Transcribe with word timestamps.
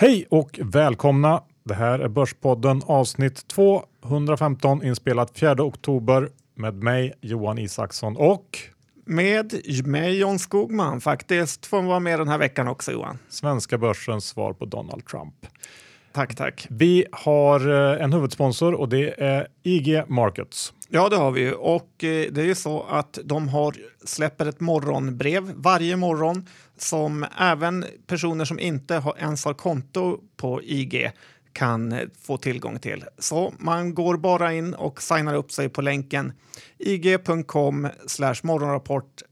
Hej 0.00 0.26
och 0.30 0.60
välkomna! 0.62 1.42
Det 1.64 1.74
här 1.74 1.98
är 1.98 2.08
Börspodden 2.08 2.82
avsnitt 2.86 3.48
215 3.48 4.82
inspelat 4.82 5.38
4 5.38 5.62
oktober 5.62 6.28
med 6.54 6.74
mig 6.74 7.12
Johan 7.20 7.58
Isaksson 7.58 8.16
och 8.16 8.58
med 9.04 9.54
mig 9.86 10.18
John 10.18 10.38
Skogman 10.38 11.00
faktiskt. 11.00 11.66
Får 11.66 11.82
vara 11.82 12.00
med 12.00 12.18
den 12.18 12.28
här 12.28 12.38
veckan 12.38 12.68
också 12.68 12.92
Johan. 12.92 13.18
Svenska 13.28 13.78
börsens 13.78 14.26
svar 14.26 14.52
på 14.52 14.64
Donald 14.64 15.06
Trump. 15.06 15.34
Tack, 16.12 16.34
tack. 16.34 16.66
Vi 16.70 17.06
har 17.12 17.92
eh, 17.94 18.04
en 18.04 18.12
huvudsponsor 18.12 18.74
och 18.74 18.88
det 18.88 19.22
är 19.22 19.46
IG 19.62 20.02
Markets. 20.08 20.72
Ja, 20.88 21.08
det 21.08 21.16
har 21.16 21.30
vi 21.30 21.40
ju. 21.40 21.52
Och 21.52 22.04
eh, 22.04 22.32
det 22.32 22.40
är 22.40 22.46
ju 22.46 22.54
så 22.54 22.82
att 22.82 23.18
de 23.24 23.48
har, 23.48 23.74
släpper 24.04 24.46
ett 24.46 24.60
morgonbrev 24.60 25.52
varje 25.56 25.96
morgon 25.96 26.46
som 26.78 27.26
även 27.38 27.84
personer 28.06 28.44
som 28.44 28.58
inte 28.58 28.94
har, 28.94 29.16
ens 29.18 29.44
har 29.44 29.54
konto 29.54 30.20
på 30.36 30.62
IG 30.62 31.10
kan 31.52 31.92
eh, 31.92 32.08
få 32.22 32.36
tillgång 32.36 32.78
till. 32.78 33.04
Så 33.18 33.54
man 33.58 33.94
går 33.94 34.16
bara 34.16 34.52
in 34.52 34.74
och 34.74 35.02
signar 35.02 35.34
upp 35.34 35.52
sig 35.52 35.68
på 35.68 35.82
länken 35.82 36.32
ig.com 36.78 37.88
morgonrapport 38.42 39.22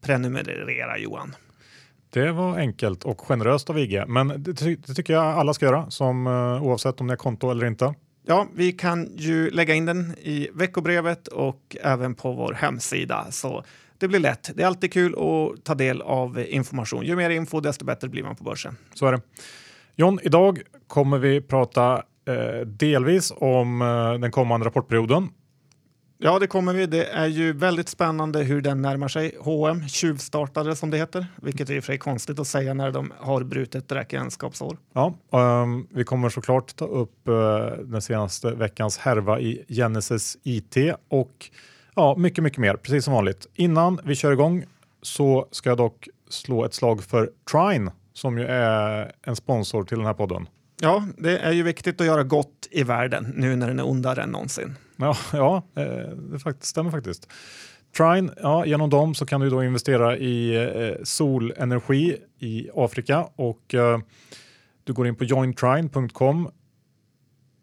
prenumerera 0.00 0.98
Johan. 0.98 1.36
Det 2.10 2.32
var 2.32 2.58
enkelt 2.58 3.04
och 3.04 3.20
generöst 3.20 3.70
av 3.70 3.78
IG, 3.78 4.08
men 4.08 4.42
det, 4.42 4.54
ty 4.54 4.76
det 4.76 4.94
tycker 4.94 5.12
jag 5.12 5.24
alla 5.24 5.54
ska 5.54 5.66
göra 5.66 5.90
som, 5.90 6.26
uh, 6.26 6.62
oavsett 6.62 7.00
om 7.00 7.06
det 7.06 7.14
är 7.14 7.16
konto 7.16 7.50
eller 7.50 7.66
inte. 7.66 7.94
Ja, 8.26 8.46
vi 8.54 8.72
kan 8.72 9.10
ju 9.16 9.50
lägga 9.50 9.74
in 9.74 9.86
den 9.86 10.14
i 10.18 10.48
veckobrevet 10.54 11.28
och 11.28 11.76
även 11.82 12.14
på 12.14 12.32
vår 12.32 12.52
hemsida. 12.52 13.26
Så 13.30 13.64
det 13.98 14.08
blir 14.08 14.20
lätt. 14.20 14.50
Det 14.54 14.62
är 14.62 14.66
alltid 14.66 14.92
kul 14.92 15.14
att 15.14 15.64
ta 15.64 15.74
del 15.74 16.02
av 16.02 16.40
information. 16.40 17.06
Ju 17.06 17.16
mer 17.16 17.30
info, 17.30 17.60
desto 17.60 17.84
bättre 17.84 18.08
blir 18.08 18.22
man 18.22 18.36
på 18.36 18.44
börsen. 18.44 18.76
Så 18.94 19.06
är 19.06 19.12
det. 19.12 19.20
John, 19.96 20.18
idag 20.22 20.60
kommer 20.86 21.18
vi 21.18 21.40
prata 21.40 22.02
eh, 22.28 22.66
delvis 22.66 23.32
om 23.36 23.82
eh, 23.82 24.20
den 24.20 24.30
kommande 24.30 24.66
rapportperioden. 24.66 25.28
Ja, 26.18 26.38
det 26.38 26.46
kommer 26.46 26.74
vi. 26.74 26.86
Det 26.86 27.04
är 27.04 27.26
ju 27.26 27.52
väldigt 27.52 27.88
spännande 27.88 28.42
hur 28.42 28.60
den 28.60 28.82
närmar 28.82 29.08
sig. 29.08 29.36
H&M 29.40 29.88
tjuvstartade 29.88 30.76
som 30.76 30.90
det 30.90 30.96
heter, 30.96 31.26
vilket 31.42 31.70
är 31.70 31.74
i 31.74 31.80
och 31.80 31.84
för 31.84 31.92
sig 31.92 31.98
konstigt 31.98 32.38
att 32.38 32.46
säga 32.46 32.74
när 32.74 32.90
de 32.90 33.12
har 33.18 33.42
brutit 33.44 33.92
räkenskapsår. 33.92 34.76
Ja, 34.92 35.14
um, 35.30 35.86
vi 35.90 36.04
kommer 36.04 36.28
såklart 36.28 36.76
ta 36.76 36.84
upp 36.84 37.28
uh, 37.28 37.34
den 37.84 38.02
senaste 38.02 38.50
veckans 38.50 38.98
härva 38.98 39.40
i 39.40 39.64
Genesis 39.68 40.36
IT 40.42 40.76
och 41.08 41.50
ja, 41.94 42.14
mycket, 42.18 42.44
mycket 42.44 42.58
mer, 42.58 42.76
precis 42.76 43.04
som 43.04 43.14
vanligt. 43.14 43.46
Innan 43.54 44.00
vi 44.04 44.14
kör 44.14 44.32
igång 44.32 44.64
så 45.02 45.48
ska 45.50 45.68
jag 45.68 45.78
dock 45.78 46.08
slå 46.28 46.64
ett 46.64 46.74
slag 46.74 47.04
för 47.04 47.30
Trine 47.52 47.90
som 48.12 48.38
ju 48.38 48.44
är 48.44 49.12
en 49.22 49.36
sponsor 49.36 49.84
till 49.84 49.98
den 49.98 50.06
här 50.06 50.14
podden. 50.14 50.48
Ja, 50.80 51.04
det 51.18 51.38
är 51.38 51.52
ju 51.52 51.62
viktigt 51.62 52.00
att 52.00 52.06
göra 52.06 52.22
gott 52.22 52.68
i 52.70 52.82
världen 52.82 53.32
nu 53.36 53.56
när 53.56 53.68
den 53.68 53.78
är 53.78 53.86
ondare 53.86 54.22
än 54.22 54.30
någonsin. 54.30 54.74
Ja, 54.96 55.16
ja 55.32 55.62
eh, 55.76 55.84
det 56.16 56.64
stämmer 56.64 56.90
faktiskt. 56.90 57.28
Trine, 57.96 58.32
ja, 58.42 58.66
genom 58.66 58.90
dem 58.90 59.14
så 59.14 59.26
kan 59.26 59.40
du 59.40 59.50
då 59.50 59.64
investera 59.64 60.16
i 60.16 60.56
eh, 60.56 61.02
solenergi 61.02 62.16
i 62.38 62.68
Afrika 62.74 63.28
och 63.36 63.74
eh, 63.74 63.98
du 64.84 64.92
går 64.92 65.06
in 65.06 65.14
på 65.14 65.24
jointrine.com 65.24 66.50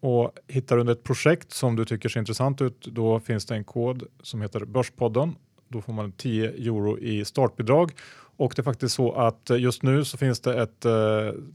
och 0.02 0.32
hittar 0.48 0.76
du 0.76 0.92
ett 0.92 1.02
projekt 1.02 1.52
som 1.52 1.76
du 1.76 1.84
tycker 1.84 2.08
ser 2.08 2.20
intressant 2.20 2.62
ut. 2.62 2.86
Då 2.86 3.20
finns 3.20 3.46
det 3.46 3.54
en 3.54 3.64
kod 3.64 4.02
som 4.22 4.42
heter 4.42 4.64
Börspodden. 4.64 5.34
Då 5.68 5.80
får 5.80 5.92
man 5.92 6.12
10 6.12 6.50
euro 6.50 6.98
i 6.98 7.24
startbidrag 7.24 7.92
och 8.36 8.52
det 8.56 8.62
är 8.62 8.64
faktiskt 8.64 8.94
så 8.94 9.12
att 9.12 9.50
eh, 9.50 9.56
just 9.56 9.82
nu 9.82 10.04
så 10.04 10.18
finns 10.18 10.40
det 10.40 10.62
ett 10.62 10.84
eh, 10.84 10.92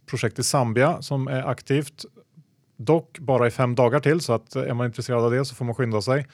projekt 0.05 0.39
i 0.39 0.43
Zambia 0.43 1.01
som 1.01 1.27
är 1.27 1.43
aktivt 1.43 2.05
Dock 2.77 3.19
bara 3.19 3.47
i 3.47 3.51
fem 3.51 3.75
dagar 3.75 3.99
till 3.99 4.21
så 4.21 4.33
att 4.33 4.55
eh, 4.55 4.63
är 4.63 4.73
man 4.73 4.85
intresserad 4.85 5.23
av 5.23 5.31
det 5.31 5.45
så 5.45 5.55
får 5.55 5.65
man 5.65 5.75
skynda 5.75 6.01
sig. 6.01 6.27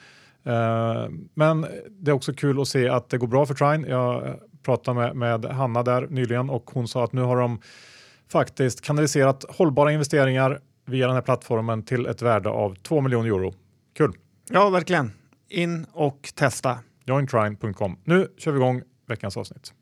Eh, 0.44 1.08
men 1.34 1.66
det 1.88 2.10
är 2.10 2.12
också 2.12 2.32
kul 2.32 2.60
att 2.60 2.68
se 2.68 2.88
att 2.88 3.08
det 3.08 3.18
går 3.18 3.26
bra 3.26 3.46
för 3.46 3.54
Trine. 3.54 3.88
Jag 3.88 4.38
pratade 4.62 5.00
med, 5.00 5.16
med 5.16 5.44
Hanna 5.44 5.82
där 5.82 6.06
nyligen 6.10 6.50
och 6.50 6.70
hon 6.74 6.88
sa 6.88 7.04
att 7.04 7.12
nu 7.12 7.22
har 7.22 7.36
de 7.36 7.60
faktiskt 8.28 8.80
kanaliserat 8.80 9.44
hållbara 9.48 9.92
investeringar 9.92 10.60
via 10.84 11.06
den 11.06 11.14
här 11.14 11.22
plattformen 11.22 11.82
till 11.82 12.06
ett 12.06 12.22
värde 12.22 12.48
av 12.48 12.74
2 12.74 13.00
miljoner 13.00 13.28
euro. 13.28 13.54
Kul! 13.96 14.12
Ja, 14.50 14.70
verkligen. 14.70 15.12
In 15.48 15.86
och 15.92 16.32
testa. 16.34 16.78
Jointrine.com. 17.04 17.98
Nu 18.04 18.28
kör 18.38 18.52
vi 18.52 18.58
igång 18.58 18.82
veckans 19.08 19.36
avsnitt. 19.36 19.72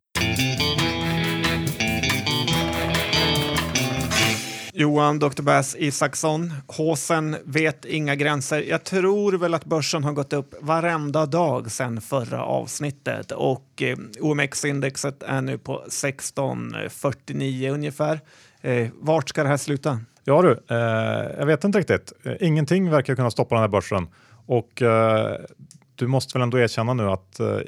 Johan 4.75 5.19
Dr. 5.19 5.43
Bass 5.43 5.77
Isaksson, 5.79 6.53
Håsen 6.67 7.37
vet 7.45 7.85
inga 7.85 8.15
gränser. 8.15 8.63
Jag 8.63 8.85
tror 8.85 9.33
väl 9.33 9.55
att 9.55 9.65
börsen 9.65 10.05
har 10.05 10.13
gått 10.13 10.33
upp 10.33 10.55
varenda 10.61 11.27
dag 11.27 11.71
sedan 11.71 12.01
förra 12.01 12.45
avsnittet 12.45 13.33
och 13.33 13.83
eh, 13.83 13.97
OMX-indexet 14.21 15.23
är 15.23 15.41
nu 15.41 15.59
på 15.59 15.79
1649 15.79 17.71
ungefär. 17.73 18.21
Eh, 18.61 18.89
vart 18.95 19.29
ska 19.29 19.43
det 19.43 19.49
här 19.49 19.57
sluta? 19.57 20.01
Ja 20.25 20.43
du, 20.43 20.51
eh, 20.71 20.77
jag 21.39 21.47
vet 21.47 21.65
inte 21.65 21.79
riktigt. 21.79 22.13
Eh, 22.25 22.33
ingenting 22.41 22.91
verkar 22.91 23.15
kunna 23.15 23.31
stoppa 23.31 23.55
den 23.55 23.63
här 23.63 23.69
börsen 23.69 24.09
och 24.47 24.83
eh, 24.83 25.37
du 25.95 26.07
måste 26.07 26.39
väl 26.39 26.43
ändå 26.43 26.59
erkänna 26.59 26.95
nu 26.95 27.11
att 27.11 27.41
eh, 27.41 27.59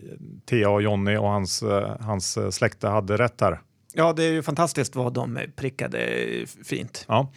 Thea 0.47 0.71
och 0.71 0.83
Jonny 0.83 1.17
och 1.17 1.29
hans, 1.29 1.63
eh, 1.63 1.97
hans 2.01 2.39
släkte 2.51 2.89
hade 2.89 3.17
rätt 3.17 3.41
här. 3.41 3.61
Ja, 3.95 4.13
det 4.13 4.25
är 4.25 4.33
ju 4.33 4.43
fantastiskt 4.43 4.97
vad 4.97 5.13
de 5.13 5.39
prickade 5.57 5.99
fint. 6.65 7.05
Ja, 7.09 7.33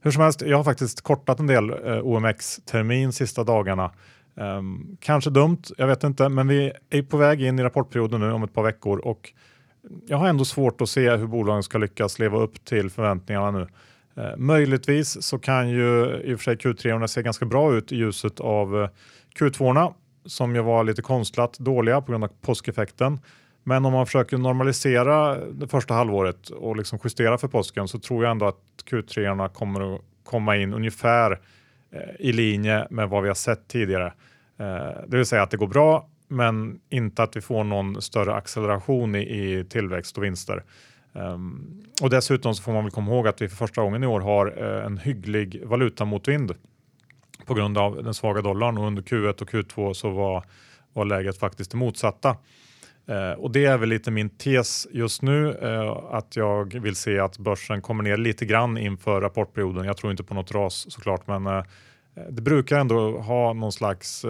hur 0.00 0.10
som 0.10 0.22
helst, 0.22 0.42
jag 0.42 0.56
har 0.56 0.64
faktiskt 0.64 1.00
kortat 1.00 1.40
en 1.40 1.46
del 1.46 1.70
eh, 1.70 2.06
OMX-termin 2.06 3.12
sista 3.12 3.44
dagarna. 3.44 3.90
Um, 4.34 4.96
kanske 5.00 5.30
dumt, 5.30 5.62
jag 5.78 5.86
vet 5.86 6.04
inte, 6.04 6.28
men 6.28 6.48
vi 6.48 6.72
är 6.90 7.02
på 7.02 7.16
väg 7.16 7.42
in 7.42 7.58
i 7.58 7.62
rapportperioden 7.62 8.20
nu 8.20 8.32
om 8.32 8.42
ett 8.42 8.54
par 8.54 8.62
veckor 8.62 8.98
och 8.98 9.32
jag 10.06 10.16
har 10.16 10.28
ändå 10.28 10.44
svårt 10.44 10.80
att 10.80 10.88
se 10.88 11.16
hur 11.16 11.26
bolagen 11.26 11.62
ska 11.62 11.78
lyckas 11.78 12.18
leva 12.18 12.38
upp 12.38 12.64
till 12.64 12.90
förväntningarna 12.90 13.50
nu. 13.50 13.66
Eh, 14.16 14.36
möjligtvis 14.36 15.22
så 15.22 15.38
kan 15.38 15.68
ju 15.68 16.20
i 16.24 16.34
och 16.34 16.40
för 16.40 16.44
sig 16.44 16.56
Q3 16.56 17.06
se 17.06 17.22
ganska 17.22 17.46
bra 17.46 17.74
ut 17.74 17.92
i 17.92 17.96
ljuset 17.96 18.40
av 18.40 18.82
eh, 18.82 18.88
Q2 19.38 19.92
som 20.24 20.54
ju 20.54 20.62
var 20.62 20.84
lite 20.84 21.02
konstlat 21.02 21.58
dåliga 21.58 22.00
på 22.00 22.12
grund 22.12 22.24
av 22.24 22.30
påskeffekten. 22.40 23.18
Men 23.64 23.84
om 23.84 23.92
man 23.92 24.06
försöker 24.06 24.38
normalisera 24.38 25.44
det 25.44 25.68
första 25.68 25.94
halvåret 25.94 26.48
och 26.50 26.76
liksom 26.76 26.98
justera 27.04 27.38
för 27.38 27.48
påsken 27.48 27.88
så 27.88 27.98
tror 27.98 28.24
jag 28.24 28.30
ändå 28.30 28.46
att 28.46 28.60
Q3 28.90 29.48
kommer 29.48 29.94
att 29.94 30.00
komma 30.24 30.56
in 30.56 30.74
ungefär 30.74 31.40
eh, 31.90 31.98
i 32.18 32.32
linje 32.32 32.86
med 32.90 33.08
vad 33.08 33.22
vi 33.22 33.28
har 33.28 33.34
sett 33.34 33.68
tidigare. 33.68 34.12
Det 35.06 35.16
vill 35.16 35.26
säga 35.26 35.42
att 35.42 35.50
det 35.50 35.56
går 35.56 35.66
bra, 35.66 36.08
men 36.28 36.80
inte 36.88 37.22
att 37.22 37.36
vi 37.36 37.40
får 37.40 37.64
någon 37.64 38.02
större 38.02 38.34
acceleration 38.34 39.14
i 39.14 39.66
tillväxt 39.70 40.18
och 40.18 40.24
vinster. 40.24 40.62
Um, 41.12 41.82
och 42.02 42.10
dessutom 42.10 42.54
så 42.54 42.62
får 42.62 42.72
man 42.72 42.84
väl 42.84 42.90
komma 42.90 43.10
ihåg 43.12 43.28
att 43.28 43.42
vi 43.42 43.48
för 43.48 43.56
första 43.56 43.82
gången 43.82 44.04
i 44.04 44.06
år 44.06 44.20
har 44.20 44.62
uh, 44.62 44.86
en 44.86 44.98
hygglig 44.98 45.62
valutamotvind 45.64 46.54
på 47.46 47.54
grund 47.54 47.78
av 47.78 48.04
den 48.04 48.14
svaga 48.14 48.42
dollarn 48.42 48.78
och 48.78 48.86
under 48.86 49.02
Q1 49.02 49.42
och 49.42 49.50
Q2 49.50 49.92
så 49.92 50.10
var, 50.10 50.44
var 50.92 51.04
läget 51.04 51.38
faktiskt 51.38 51.70
det 51.70 51.76
motsatta. 51.76 52.36
Uh, 53.10 53.32
och 53.32 53.50
det 53.50 53.64
är 53.64 53.78
väl 53.78 53.88
lite 53.88 54.10
min 54.10 54.30
tes 54.30 54.86
just 54.90 55.22
nu 55.22 55.46
uh, 55.62 55.90
att 56.10 56.36
jag 56.36 56.80
vill 56.80 56.96
se 56.96 57.18
att 57.18 57.38
börsen 57.38 57.82
kommer 57.82 58.04
ner 58.04 58.16
lite 58.16 58.44
grann 58.44 58.78
inför 58.78 59.20
rapportperioden. 59.20 59.84
Jag 59.84 59.96
tror 59.96 60.10
inte 60.10 60.24
på 60.24 60.34
något 60.34 60.52
ras 60.52 60.86
såklart, 60.92 61.26
men 61.26 61.64
det 62.30 62.42
brukar 62.42 62.78
ändå 62.78 63.18
ha 63.18 63.52
någon 63.52 63.72
slags 63.72 64.20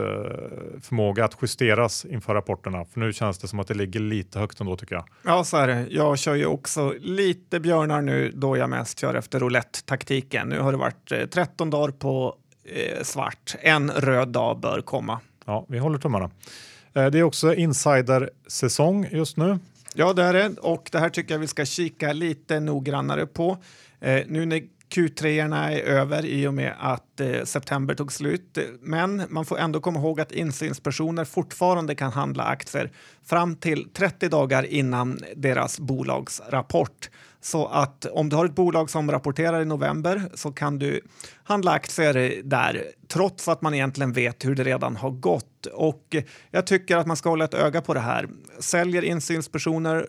förmåga 0.80 1.24
att 1.24 1.36
justeras 1.42 2.04
inför 2.04 2.34
rapporterna. 2.34 2.84
För 2.84 3.00
nu 3.00 3.12
känns 3.12 3.38
det 3.38 3.48
som 3.48 3.60
att 3.60 3.68
det 3.68 3.74
ligger 3.74 4.00
lite 4.00 4.38
högt 4.38 4.60
ändå 4.60 4.76
tycker 4.76 4.94
jag. 4.94 5.04
Ja, 5.24 5.44
så 5.44 5.56
är 5.56 5.68
det. 5.68 5.86
Jag 5.90 6.18
kör 6.18 6.34
ju 6.34 6.46
också 6.46 6.94
lite 7.00 7.60
björnar 7.60 8.02
nu 8.02 8.32
då 8.34 8.56
jag 8.56 8.70
mest 8.70 9.00
kör 9.00 9.14
efter 9.14 9.40
roulette-taktiken. 9.40 10.48
Nu 10.48 10.60
har 10.60 10.72
det 10.72 10.78
varit 10.78 11.32
13 11.32 11.70
dagar 11.70 11.92
på 11.92 12.36
svart. 13.02 13.54
En 13.60 13.90
röd 13.90 14.28
dag 14.28 14.60
bör 14.60 14.80
komma. 14.80 15.20
Ja, 15.44 15.66
vi 15.68 15.78
håller 15.78 15.98
tummarna. 15.98 16.30
Eh, 16.94 17.06
det 17.06 17.18
är 17.18 17.22
också 17.22 17.54
insider-säsong 17.54 19.08
just 19.10 19.36
nu. 19.36 19.58
Ja, 19.94 20.12
det 20.12 20.22
är 20.22 20.32
det 20.32 20.48
och 20.60 20.88
det 20.92 20.98
här 20.98 21.08
tycker 21.08 21.34
jag 21.34 21.38
vi 21.38 21.46
ska 21.46 21.64
kika 21.64 22.12
lite 22.12 22.60
noggrannare 22.60 23.26
på. 23.26 23.58
Eh, 24.00 24.22
nu 24.26 24.46
när 24.46 24.62
Q3 24.92 25.54
är 25.54 25.80
över 25.80 26.26
i 26.26 26.46
och 26.46 26.54
med 26.54 26.74
att 26.78 27.20
eh, 27.20 27.44
september 27.44 27.94
tog 27.94 28.12
slut. 28.12 28.58
Men 28.80 29.22
man 29.28 29.44
får 29.44 29.58
ändå 29.58 29.80
komma 29.80 30.00
ihåg 30.00 30.20
att 30.20 30.32
insynspersoner 30.32 31.24
fortfarande 31.24 31.94
kan 31.94 32.12
handla 32.12 32.44
aktier 32.44 32.92
fram 33.24 33.56
till 33.56 33.88
30 33.92 34.28
dagar 34.28 34.62
innan 34.62 35.18
deras 35.36 35.80
bolagsrapport. 35.80 37.10
Så 37.40 37.66
att 37.66 38.04
om 38.04 38.28
du 38.28 38.36
har 38.36 38.44
ett 38.44 38.54
bolag 38.54 38.90
som 38.90 39.10
rapporterar 39.10 39.62
i 39.62 39.64
november 39.64 40.22
så 40.34 40.52
kan 40.52 40.78
du 40.78 41.00
handla 41.44 41.70
aktier 41.70 42.42
där 42.44 42.82
trots 43.08 43.48
att 43.48 43.62
man 43.62 43.74
egentligen 43.74 44.12
vet 44.12 44.44
hur 44.44 44.54
det 44.54 44.64
redan 44.64 44.96
har 44.96 45.10
gått. 45.10 45.66
Och 45.72 46.16
jag 46.50 46.66
tycker 46.66 46.96
att 46.96 47.06
man 47.06 47.16
ska 47.16 47.28
hålla 47.28 47.44
ett 47.44 47.54
öga 47.54 47.80
på 47.80 47.94
det 47.94 48.00
här. 48.00 48.28
Säljer 48.58 49.02
insynspersoner 49.02 50.06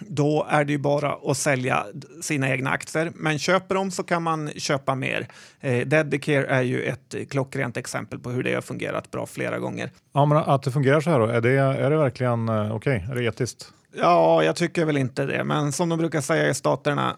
då 0.00 0.46
är 0.50 0.64
det 0.64 0.72
ju 0.72 0.78
bara 0.78 1.16
att 1.24 1.36
sälja 1.36 1.86
sina 2.22 2.48
egna 2.48 2.70
aktier. 2.70 3.12
Men 3.14 3.38
köper 3.38 3.74
de 3.74 3.90
så 3.90 4.02
kan 4.02 4.22
man 4.22 4.50
köpa 4.56 4.94
mer. 4.94 5.28
Eh, 5.60 5.86
Dedicare 5.86 6.46
är 6.46 6.62
ju 6.62 6.82
ett 6.82 7.14
klockrent 7.30 7.76
exempel 7.76 8.18
på 8.18 8.30
hur 8.30 8.42
det 8.42 8.54
har 8.54 8.62
fungerat 8.62 9.10
bra 9.10 9.26
flera 9.26 9.58
gånger. 9.58 9.90
Ja, 10.12 10.24
men 10.24 10.38
att 10.38 10.62
det 10.62 10.70
fungerar 10.70 11.00
så 11.00 11.10
här 11.10 11.18
då, 11.18 11.26
är 11.26 11.40
det, 11.40 11.50
är 11.58 11.90
det 11.90 11.96
verkligen 11.96 12.48
eh, 12.48 12.74
okej? 12.74 12.96
Okay? 12.96 13.10
Är 13.10 13.14
det 13.14 13.24
etiskt? 13.24 13.72
Ja, 13.96 14.44
jag 14.44 14.56
tycker 14.56 14.84
väl 14.84 14.96
inte 14.96 15.26
det. 15.26 15.44
Men 15.44 15.72
som 15.72 15.88
de 15.88 15.98
brukar 15.98 16.20
säga 16.20 16.48
i 16.48 16.54
staterna, 16.54 17.16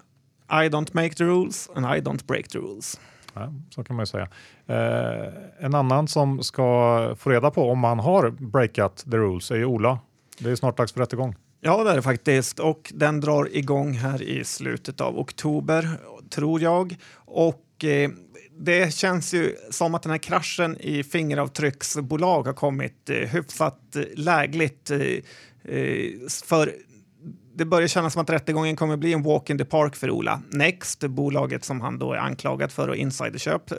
I 0.50 0.68
don't 0.68 0.90
make 0.92 1.14
the 1.14 1.24
rules 1.24 1.70
and 1.74 1.86
I 1.86 2.00
don't 2.00 2.26
break 2.26 2.48
the 2.48 2.58
rules. 2.58 3.00
Ja, 3.34 3.52
så 3.70 3.84
kan 3.84 3.96
man 3.96 4.02
ju 4.02 4.06
säga. 4.06 4.28
Eh, 4.66 5.32
en 5.58 5.74
annan 5.74 6.08
som 6.08 6.42
ska 6.42 7.14
få 7.18 7.30
reda 7.30 7.50
på 7.50 7.70
om 7.70 7.78
man 7.78 7.98
har 7.98 8.30
breakat 8.30 9.04
the 9.10 9.16
rules 9.16 9.50
är 9.50 9.56
ju 9.56 9.64
Ola. 9.64 9.98
Det 10.38 10.50
är 10.50 10.56
snart 10.56 10.76
dags 10.76 10.92
för 10.92 11.00
rättegång. 11.00 11.34
Ja, 11.66 11.84
det 11.84 11.90
är 11.90 11.96
det 11.96 12.02
faktiskt. 12.02 12.58
Och 12.58 12.92
den 12.94 13.20
drar 13.20 13.56
igång 13.56 13.92
här 13.92 14.22
i 14.22 14.44
slutet 14.44 15.00
av 15.00 15.18
oktober, 15.18 15.88
tror 16.30 16.60
jag. 16.60 16.96
Och 17.16 17.84
eh, 17.84 18.10
det 18.58 18.94
känns 18.94 19.34
ju 19.34 19.56
som 19.70 19.94
att 19.94 20.02
den 20.02 20.10
här 20.10 20.18
kraschen 20.18 20.76
i 20.80 21.04
fingeravtrycksbolag 21.04 22.46
har 22.46 22.52
kommit 22.52 23.10
eh, 23.10 23.16
hyfsat 23.16 23.96
eh, 23.96 24.02
lägligt. 24.16 24.90
Eh, 24.90 25.00
eh, 25.74 26.10
för 26.44 26.72
det 27.56 27.64
börjar 27.64 27.88
kännas 27.88 28.12
som 28.12 28.22
att 28.22 28.30
rättegången 28.30 28.76
kommer 28.76 28.96
bli 28.96 29.12
en 29.12 29.22
walk 29.22 29.50
in 29.50 29.58
the 29.58 29.64
park 29.64 29.96
för 29.96 30.10
Ola. 30.10 30.42
Next, 30.50 31.00
bolaget 31.00 31.64
som 31.64 31.80
han 31.80 31.98
då 31.98 32.12
är 32.12 32.18
anklagad 32.18 32.72
för 32.72 32.88
och 32.88 32.96
insiderköp, 32.96 33.70
eh, 33.70 33.76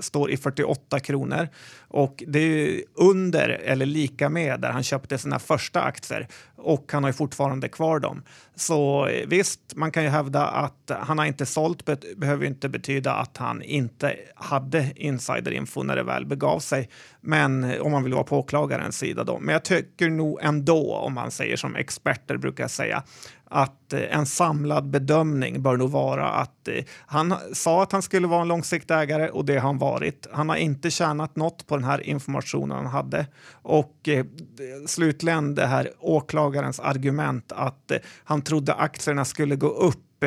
står 0.00 0.30
i 0.30 0.36
48 0.36 1.00
kronor. 1.00 1.48
Och 1.88 2.24
det 2.26 2.38
är 2.38 2.82
under 2.94 3.48
eller 3.48 3.86
lika 3.86 4.28
med 4.28 4.60
där 4.60 4.70
han 4.70 4.82
köpte 4.82 5.18
sina 5.18 5.38
första 5.38 5.82
aktier 5.82 6.28
och 6.62 6.92
han 6.92 7.02
har 7.02 7.10
ju 7.10 7.14
fortfarande 7.14 7.68
kvar 7.68 8.00
dem. 8.00 8.22
Så 8.54 9.06
eh, 9.06 9.26
visst, 9.28 9.60
man 9.76 9.92
kan 9.92 10.02
ju 10.02 10.08
hävda 10.08 10.46
att 10.46 10.90
han 11.00 11.18
har 11.18 11.26
inte 11.26 11.46
sålt, 11.46 11.84
be 11.84 11.96
behöver 12.16 12.46
inte 12.46 12.68
betyda 12.68 13.14
att 13.14 13.36
han 13.36 13.62
inte 13.62 14.16
hade 14.34 14.92
insiderinfo 14.96 15.82
när 15.82 15.96
det 15.96 16.02
väl 16.02 16.26
begav 16.26 16.58
sig. 16.58 16.88
Men 17.20 17.64
eh, 17.64 17.80
om 17.80 17.92
man 17.92 18.04
vill 18.04 18.14
vara 18.14 18.24
på 18.24 18.38
åklagarens 18.38 18.98
sida 18.98 19.24
då. 19.24 19.38
Men 19.38 19.52
jag 19.52 19.64
tycker 19.64 20.10
nog 20.10 20.38
ändå, 20.42 20.94
om 20.94 21.14
man 21.14 21.30
säger 21.30 21.56
som 21.56 21.76
experter 21.76 22.36
brukar 22.36 22.68
säga, 22.68 23.02
att 23.50 23.92
eh, 23.92 24.16
en 24.16 24.26
samlad 24.26 24.90
bedömning 24.90 25.62
bör 25.62 25.76
nog 25.76 25.90
vara 25.90 26.28
att 26.28 26.68
eh, 26.68 26.84
han 27.06 27.34
sa 27.52 27.82
att 27.82 27.92
han 27.92 28.02
skulle 28.02 28.26
vara 28.26 28.42
en 28.42 28.48
långsiktig 28.48 28.94
ägare 28.94 29.28
och 29.28 29.44
det 29.44 29.54
har 29.54 29.60
han 29.60 29.78
varit. 29.78 30.26
Han 30.32 30.48
har 30.48 30.56
inte 30.56 30.90
tjänat 30.90 31.36
något 31.36 31.66
på 31.66 31.76
den 31.76 31.84
här 31.84 32.00
informationen 32.00 32.76
han 32.76 32.86
hade. 32.86 33.26
Och 33.52 34.08
eh, 34.08 34.24
slutligen 34.86 35.54
det 35.54 35.66
här 35.66 35.90
åklagarens 35.98 36.80
argument 36.80 37.52
att 37.52 37.92
han 38.24 38.42
trodde 38.42 38.74
aktierna 38.74 39.24
skulle 39.24 39.56
gå 39.56 39.68
upp 39.68 40.24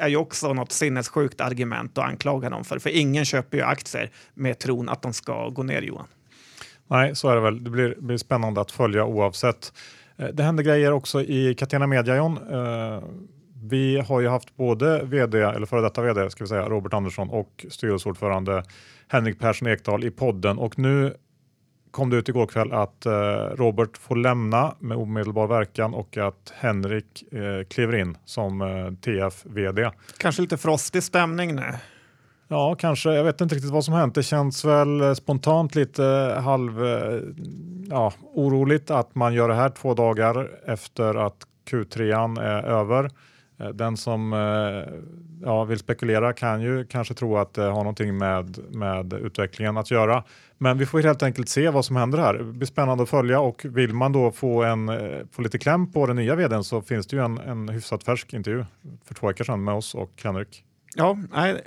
är 0.00 0.08
ju 0.08 0.16
också 0.16 0.52
något 0.52 0.72
sinnessjukt 0.72 1.40
argument 1.40 1.98
att 1.98 2.04
anklaga 2.04 2.50
dem 2.50 2.64
för. 2.64 2.78
För 2.78 2.90
ingen 2.90 3.24
köper 3.24 3.56
ju 3.56 3.64
aktier 3.64 4.10
med 4.34 4.58
tron 4.58 4.88
att 4.88 5.02
de 5.02 5.12
ska 5.12 5.48
gå 5.48 5.62
ner, 5.62 5.82
Johan. 5.82 6.06
Nej, 6.86 7.16
så 7.16 7.28
är 7.28 7.34
det 7.34 7.40
väl. 7.40 7.64
Det 7.64 7.70
blir, 7.70 7.94
blir 7.98 8.16
spännande 8.16 8.60
att 8.60 8.70
följa 8.70 9.04
oavsett. 9.04 9.72
Eh, 10.22 10.28
det 10.28 10.42
händer 10.42 10.64
grejer 10.64 10.92
också 10.92 11.22
i 11.22 11.54
Catena 11.54 11.86
Media 11.86 12.16
John. 12.16 12.38
Eh, 12.50 13.02
vi 13.64 13.98
har 13.98 14.20
ju 14.20 14.28
haft 14.28 14.56
både 14.56 15.04
vd, 15.04 15.42
eller 15.42 15.66
före 15.66 15.80
detta 15.80 16.02
vd, 16.02 16.30
ska 16.30 16.44
vi 16.44 16.48
säga, 16.48 16.68
Robert 16.68 16.94
Andersson 16.94 17.30
och 17.30 17.66
styrelseordförande 17.68 18.64
Henrik 19.08 19.38
Persson 19.38 19.68
Ekdal 19.68 20.04
i 20.04 20.10
podden 20.10 20.58
och 20.58 20.78
nu 20.78 21.14
kom 21.90 22.10
det 22.10 22.16
ut 22.16 22.28
igår 22.28 22.46
kväll 22.46 22.72
att 22.72 23.06
eh, 23.06 23.12
Robert 23.54 23.96
får 23.96 24.16
lämna 24.16 24.74
med 24.78 24.96
omedelbar 24.96 25.46
verkan 25.46 25.94
och 25.94 26.16
att 26.16 26.52
Henrik 26.56 27.24
kliver 27.68 27.94
in 27.96 28.16
som 28.24 28.96
TF-vd. 29.00 29.90
Kanske 30.18 30.42
lite 30.42 30.56
frostig 30.56 31.02
stämning 31.02 31.54
nu. 31.54 31.64
Ja, 32.52 32.74
kanske. 32.74 33.12
Jag 33.12 33.24
vet 33.24 33.40
inte 33.40 33.54
riktigt 33.54 33.70
vad 33.70 33.84
som 33.84 33.94
hänt. 33.94 34.14
Det 34.14 34.22
känns 34.22 34.64
väl 34.64 35.00
eh, 35.00 35.14
spontant 35.14 35.74
lite 35.74 36.04
eh, 36.04 36.42
halv 36.42 36.84
eh, 36.84 37.20
ja, 37.90 38.12
oroligt 38.34 38.90
att 38.90 39.14
man 39.14 39.34
gör 39.34 39.48
det 39.48 39.54
här 39.54 39.68
två 39.68 39.94
dagar 39.94 40.50
efter 40.66 41.14
att 41.14 41.36
Q3 41.70 42.40
är 42.40 42.62
över. 42.62 43.10
Den 43.72 43.96
som 43.96 44.32
ja, 45.42 45.64
vill 45.64 45.78
spekulera 45.78 46.32
kan 46.32 46.62
ju 46.62 46.84
kanske 46.84 47.14
tro 47.14 47.36
att 47.36 47.54
det 47.54 47.62
har 47.62 47.78
någonting 47.78 48.18
med, 48.18 48.58
med 48.70 49.12
utvecklingen 49.12 49.76
att 49.76 49.90
göra. 49.90 50.24
Men 50.58 50.78
vi 50.78 50.86
får 50.86 51.00
helt 51.00 51.22
enkelt 51.22 51.48
se 51.48 51.70
vad 51.70 51.84
som 51.84 51.96
händer 51.96 52.18
här. 52.18 52.34
Det 52.34 52.44
blir 52.44 52.66
spännande 52.66 53.02
att 53.02 53.08
följa 53.08 53.40
och 53.40 53.64
vill 53.64 53.94
man 53.94 54.12
då 54.12 54.30
få, 54.30 54.62
en, 54.62 54.90
få 55.32 55.42
lite 55.42 55.58
kläm 55.58 55.92
på 55.92 56.06
den 56.06 56.16
nya 56.16 56.34
vdn 56.34 56.64
så 56.64 56.82
finns 56.82 57.06
det 57.06 57.16
ju 57.16 57.24
en, 57.24 57.38
en 57.38 57.68
hyfsat 57.68 58.04
färsk 58.04 58.34
intervju 58.34 58.64
för 59.04 59.14
två 59.14 59.26
veckor 59.26 59.44
sedan 59.44 59.64
med 59.64 59.74
oss 59.74 59.94
och 59.94 60.12
Henrik. 60.24 60.64
Ja, 60.94 61.18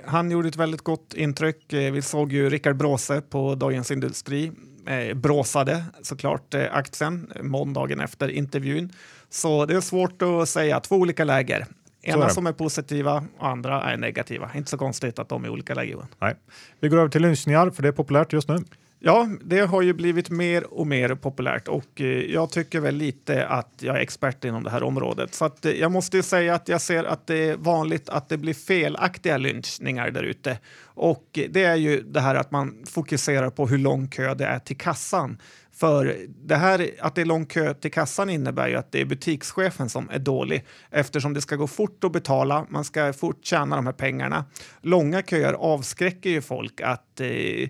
han 0.04 0.30
gjorde 0.30 0.48
ett 0.48 0.56
väldigt 0.56 0.82
gott 0.82 1.14
intryck. 1.14 1.64
Vi 1.68 2.02
såg 2.02 2.32
ju 2.32 2.50
Rickard 2.50 2.76
Bråse 2.76 3.20
på 3.20 3.54
Dagens 3.54 3.90
Industri 3.90 4.52
eh, 4.86 5.14
bråsade 5.14 5.84
såklart 6.02 6.54
eh, 6.54 6.64
aktien 6.72 7.32
måndagen 7.40 8.00
efter 8.00 8.28
intervjun. 8.28 8.92
Så 9.30 9.66
det 9.66 9.76
är 9.76 9.80
svårt 9.80 10.22
att 10.22 10.48
säga, 10.48 10.80
två 10.80 10.96
olika 10.96 11.24
läger. 11.24 11.66
Ena 12.02 12.28
som 12.28 12.46
är 12.46 12.52
positiva 12.52 13.24
och 13.38 13.48
andra 13.48 13.82
är 13.82 13.96
negativa. 13.96 14.50
Inte 14.54 14.70
så 14.70 14.78
konstigt 14.78 15.18
att 15.18 15.28
de 15.28 15.44
är 15.44 15.48
olika 15.48 15.74
läger. 15.74 15.98
Nej. 16.18 16.36
Vi 16.80 16.88
går 16.88 16.98
över 16.98 17.08
till 17.08 17.22
lynchningar 17.22 17.70
för 17.70 17.82
det 17.82 17.88
är 17.88 17.92
populärt 17.92 18.32
just 18.32 18.48
nu. 18.48 18.56
Ja, 18.98 19.28
det 19.44 19.60
har 19.60 19.82
ju 19.82 19.92
blivit 19.92 20.30
mer 20.30 20.74
och 20.74 20.86
mer 20.86 21.14
populärt 21.14 21.68
och 21.68 22.00
eh, 22.00 22.06
jag 22.06 22.50
tycker 22.50 22.80
väl 22.80 22.94
lite 22.94 23.46
att 23.46 23.72
jag 23.78 23.96
är 23.96 24.00
expert 24.00 24.44
inom 24.44 24.64
det 24.64 24.70
här 24.70 24.82
området. 24.82 25.34
Så 25.34 25.44
att, 25.44 25.64
eh, 25.64 25.72
jag 25.72 25.92
måste 25.92 26.16
ju 26.16 26.22
säga 26.22 26.54
att 26.54 26.68
jag 26.68 26.80
ser 26.80 27.04
att 27.04 27.26
det 27.26 27.48
är 27.50 27.56
vanligt 27.56 28.08
att 28.08 28.28
det 28.28 28.36
blir 28.36 28.54
felaktiga 28.54 29.36
lynchningar 29.36 30.10
där 30.10 30.22
ute. 30.22 30.58
Och 30.84 31.38
det 31.50 31.64
är 31.64 31.76
ju 31.76 32.02
det 32.02 32.20
här 32.20 32.34
att 32.34 32.50
man 32.50 32.84
fokuserar 32.86 33.50
på 33.50 33.66
hur 33.66 33.78
lång 33.78 34.08
kö 34.08 34.34
det 34.34 34.46
är 34.46 34.58
till 34.58 34.76
kassan. 34.76 35.38
För 35.76 36.16
det 36.28 36.56
här 36.56 36.90
att 37.00 37.14
det 37.14 37.20
är 37.20 37.24
lång 37.24 37.46
kö 37.46 37.74
till 37.74 37.92
kassan 37.92 38.30
innebär 38.30 38.68
ju 38.68 38.74
att 38.76 38.92
det 38.92 39.00
är 39.00 39.04
butikschefen 39.04 39.88
som 39.88 40.10
är 40.10 40.18
dålig 40.18 40.64
eftersom 40.90 41.34
det 41.34 41.40
ska 41.40 41.56
gå 41.56 41.66
fort 41.66 42.04
att 42.04 42.12
betala, 42.12 42.66
man 42.68 42.84
ska 42.84 43.12
fort 43.12 43.44
tjäna 43.44 43.76
de 43.76 43.86
här 43.86 43.92
pengarna. 43.92 44.44
Långa 44.82 45.22
köer 45.22 45.52
avskräcker 45.52 46.30
ju 46.30 46.42
folk 46.42 46.80
att 46.80 47.20
eh, 47.20 47.68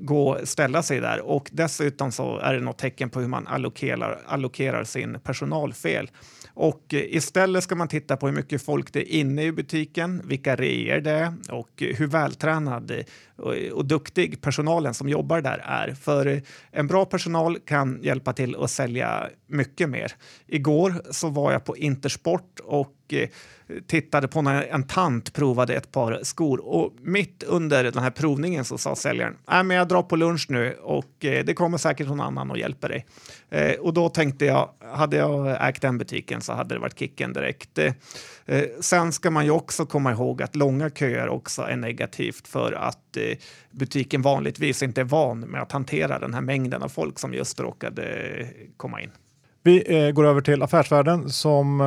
gå 0.00 0.38
ställa 0.44 0.82
sig 0.82 1.00
där 1.00 1.20
och 1.20 1.48
dessutom 1.52 2.12
så 2.12 2.38
är 2.38 2.54
det 2.54 2.60
något 2.60 2.78
tecken 2.78 3.10
på 3.10 3.20
hur 3.20 3.28
man 3.28 3.46
allokerar, 3.46 4.18
allokerar 4.26 4.84
sin 4.84 5.20
personal 5.20 5.72
fel. 5.72 6.10
Och 6.60 6.94
istället 6.94 7.64
ska 7.64 7.74
man 7.74 7.88
titta 7.88 8.16
på 8.16 8.26
hur 8.26 8.34
mycket 8.34 8.62
folk 8.62 8.92
det 8.92 9.14
är 9.14 9.18
inne 9.18 9.42
i 9.42 9.52
butiken, 9.52 10.22
vilka 10.24 10.56
reor 10.56 11.00
det 11.00 11.10
är 11.10 11.34
och 11.50 11.70
hur 11.76 12.06
vältränad 12.06 12.92
och, 13.72 13.84
duktig 13.84 14.40
personalen 14.40 14.94
som 14.94 15.08
jobbar 15.08 15.40
där 15.40 15.58
är. 15.64 15.94
För 15.94 16.42
en 16.70 16.86
bra 16.86 17.04
personal 17.04 17.58
kan 17.58 17.98
hjälpa 18.02 18.32
till 18.32 18.56
att 18.56 18.70
sälja 18.70 19.28
mycket 19.46 19.90
mer. 19.90 20.12
Igår 20.46 20.94
så 21.10 21.28
var 21.28 21.52
jag 21.52 21.64
på 21.64 21.76
Intersport 21.76 22.60
och 22.64 23.14
tittade 23.86 24.28
på 24.28 24.42
när 24.42 24.62
en 24.62 24.82
tant 24.82 25.32
provade 25.32 25.74
ett 25.74 25.92
par 25.92 26.20
skor 26.22 26.60
och 26.60 26.92
mitt 27.00 27.42
under 27.42 27.84
den 27.84 28.02
här 28.02 28.10
provningen 28.10 28.64
så 28.64 28.78
sa 28.78 28.96
säljaren 28.96 29.36
äh, 29.52 29.62
men 29.62 29.76
jag 29.76 29.88
drar 29.88 30.02
på 30.02 30.16
lunch 30.16 30.46
nu 30.48 30.76
och 30.82 31.24
eh, 31.24 31.44
det 31.44 31.54
kommer 31.54 31.78
säkert 31.78 32.08
någon 32.08 32.20
annan 32.20 32.50
och 32.50 32.58
hjälper 32.58 32.88
dig. 32.88 33.06
Eh, 33.50 33.72
och 33.80 33.94
då 33.94 34.08
tänkte 34.08 34.44
jag, 34.44 34.70
hade 34.80 35.16
jag 35.16 35.68
ägt 35.68 35.82
den 35.82 35.98
butiken 35.98 36.40
så 36.40 36.52
hade 36.52 36.74
det 36.74 36.78
varit 36.78 36.98
kicken 36.98 37.32
direkt. 37.32 37.78
Eh, 37.78 37.92
eh 38.46 38.64
sen 38.80 39.12
ska 39.12 39.30
man 39.30 39.44
ju 39.44 39.50
också 39.50 39.86
komma 39.86 40.12
ihåg 40.12 40.42
att 40.42 40.56
långa 40.56 40.90
köer 40.90 41.28
också 41.28 41.62
är 41.62 41.76
negativt 41.76 42.48
för 42.48 42.72
att 42.72 43.16
eh, 43.16 43.38
butiken 43.70 44.22
vanligtvis 44.22 44.82
inte 44.82 45.00
är 45.00 45.04
van 45.04 45.40
med 45.40 45.62
att 45.62 45.72
hantera 45.72 46.18
den 46.18 46.34
här 46.34 46.40
mängden 46.40 46.82
av 46.82 46.88
folk 46.88 47.18
som 47.18 47.34
just 47.34 47.60
råkade 47.60 48.02
eh, 48.02 48.46
komma 48.76 49.00
in. 49.00 49.10
Vi 49.62 50.06
eh, 50.06 50.10
går 50.10 50.26
över 50.26 50.40
till 50.40 50.62
Affärsvärlden 50.62 51.30
som 51.30 51.80
eh, 51.80 51.86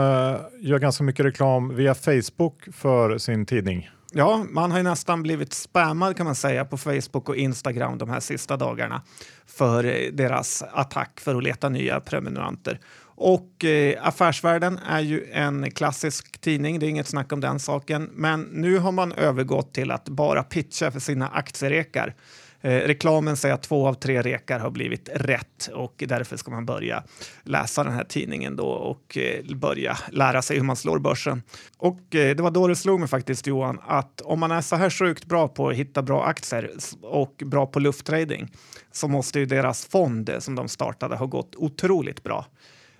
gör 0.70 0.80
ganska 0.80 1.04
mycket 1.04 1.26
reklam 1.26 1.76
via 1.76 1.96
Facebook 1.96 2.68
för 2.74 3.18
sin 3.18 3.46
tidning. 3.46 3.90
Ja, 4.12 4.46
man 4.50 4.72
har 4.72 4.78
ju 4.78 4.84
nästan 4.84 5.24
blivit 5.24 5.54
spammad 5.54 6.18
kan 6.18 6.26
man 6.26 6.36
säga 6.36 6.66
på 6.66 6.78
Facebook 6.78 7.30
och 7.30 7.36
Instagram 7.36 7.98
de 7.98 8.10
här 8.10 8.20
sista 8.20 8.58
dagarna 8.58 9.02
för 9.46 9.84
eh, 9.84 10.12
deras 10.12 10.64
attack 10.72 11.20
för 11.20 11.36
att 11.36 11.44
leta 11.44 11.70
nya 11.70 12.00
prenumeranter. 12.00 12.80
Och 13.16 13.66
eh, 13.66 14.08
Affärsvärlden 14.08 14.80
är 14.90 15.00
ju 15.00 15.26
en 15.32 15.72
klassisk 15.72 16.42
tidning, 16.42 16.80
det 16.80 16.86
är 16.86 16.90
inget 16.90 17.08
snack 17.08 17.34
om 17.34 17.40
den 17.40 17.60
saken. 17.60 18.10
Men 18.14 18.42
nu 18.42 18.78
har 18.78 18.92
man 18.92 19.12
övergått 19.12 19.74
till 19.74 19.92
att 19.92 20.10
bara 20.10 20.44
pitcha 20.44 20.92
för 20.92 21.00
sina 21.00 21.28
aktierekar. 21.28 22.16
Eh, 22.64 22.88
reklamen 22.88 23.38
säger 23.38 23.56
att 23.56 23.64
två 23.64 23.88
av 23.88 23.94
tre 23.94 24.22
rekar 24.22 24.60
har 24.60 24.70
blivit 24.70 25.10
rätt 25.14 25.70
och 25.74 26.04
därför 26.08 26.38
ska 26.38 26.52
man 26.52 26.66
börja 26.66 27.04
läsa 27.44 27.84
den 27.84 27.94
här 27.94 28.04
tidningen 28.04 28.56
då 28.56 28.68
och 28.68 29.18
eh, 29.18 29.56
börja 29.56 29.98
lära 30.12 30.42
sig 30.42 30.58
hur 30.58 30.64
man 30.64 30.76
slår 30.76 31.00
börsen. 31.00 31.44
Och 31.78 32.16
eh, 32.16 32.36
det 32.36 32.44
var 32.44 32.52
då 32.52 32.68
det 32.68 32.76
slog 32.76 33.00
mig 33.00 33.10
faktiskt 33.10 33.48
Johan 33.48 33.80
att 33.88 34.22
om 34.22 34.40
man 34.40 34.52
är 34.52 34.62
så 34.62 34.76
här 34.76 34.90
sjukt 34.90 35.26
bra 35.26 35.48
på 35.48 35.70
att 35.70 35.76
hitta 35.76 36.02
bra 36.02 36.26
aktier 36.26 36.72
och 37.02 37.44
bra 37.46 37.66
på 37.66 37.80
lufttrading 37.80 38.52
så 38.92 39.08
måste 39.08 39.40
ju 39.40 39.46
deras 39.46 39.86
fond 39.86 40.32
som 40.40 40.56
de 40.56 40.68
startade 40.68 41.16
ha 41.16 41.26
gått 41.26 41.56
otroligt 41.56 42.24
bra. 42.24 42.46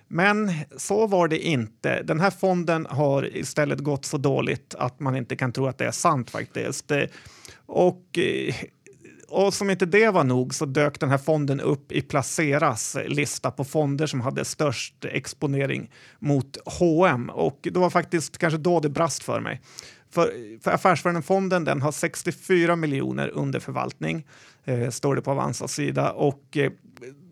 Men 0.08 0.52
så 0.76 1.06
var 1.06 1.28
det 1.28 1.38
inte. 1.38 2.02
Den 2.02 2.20
här 2.20 2.30
fonden 2.30 2.86
har 2.90 3.36
istället 3.36 3.78
gått 3.78 4.04
så 4.04 4.18
dåligt 4.18 4.74
att 4.78 5.00
man 5.00 5.16
inte 5.16 5.36
kan 5.36 5.52
tro 5.52 5.66
att 5.66 5.78
det 5.78 5.86
är 5.86 5.90
sant 5.90 6.30
faktiskt. 6.30 6.90
Eh, 6.90 7.04
och 7.66 8.18
eh, 8.18 8.54
och 9.34 9.54
som 9.54 9.70
inte 9.70 9.86
det 9.86 10.10
var 10.10 10.24
nog 10.24 10.54
så 10.54 10.66
dök 10.66 11.00
den 11.00 11.10
här 11.10 11.18
fonden 11.18 11.60
upp 11.60 11.92
i 11.92 12.02
Placeras 12.02 12.96
lista 13.06 13.50
på 13.50 13.64
fonder 13.64 14.06
som 14.06 14.20
hade 14.20 14.44
störst 14.44 15.04
exponering 15.04 15.90
mot 16.18 16.56
H&M 16.66 17.30
och 17.30 17.58
det 17.62 17.78
var 17.78 17.90
faktiskt 17.90 18.38
kanske 18.38 18.58
då 18.58 18.80
det 18.80 18.88
brast 18.88 19.22
för 19.22 19.40
mig. 19.40 19.60
För, 20.10 20.60
för 20.62 20.70
Affärsvärlden-fonden 20.70 21.64
den 21.64 21.82
har 21.82 21.92
64 21.92 22.76
miljoner 22.76 23.28
under 23.28 23.60
förvaltning, 23.60 24.26
eh, 24.64 24.90
står 24.90 25.14
det 25.14 25.22
på 25.22 25.30
Avanzas 25.30 25.72
sida. 25.72 26.12
Och 26.12 26.56
eh, 26.56 26.72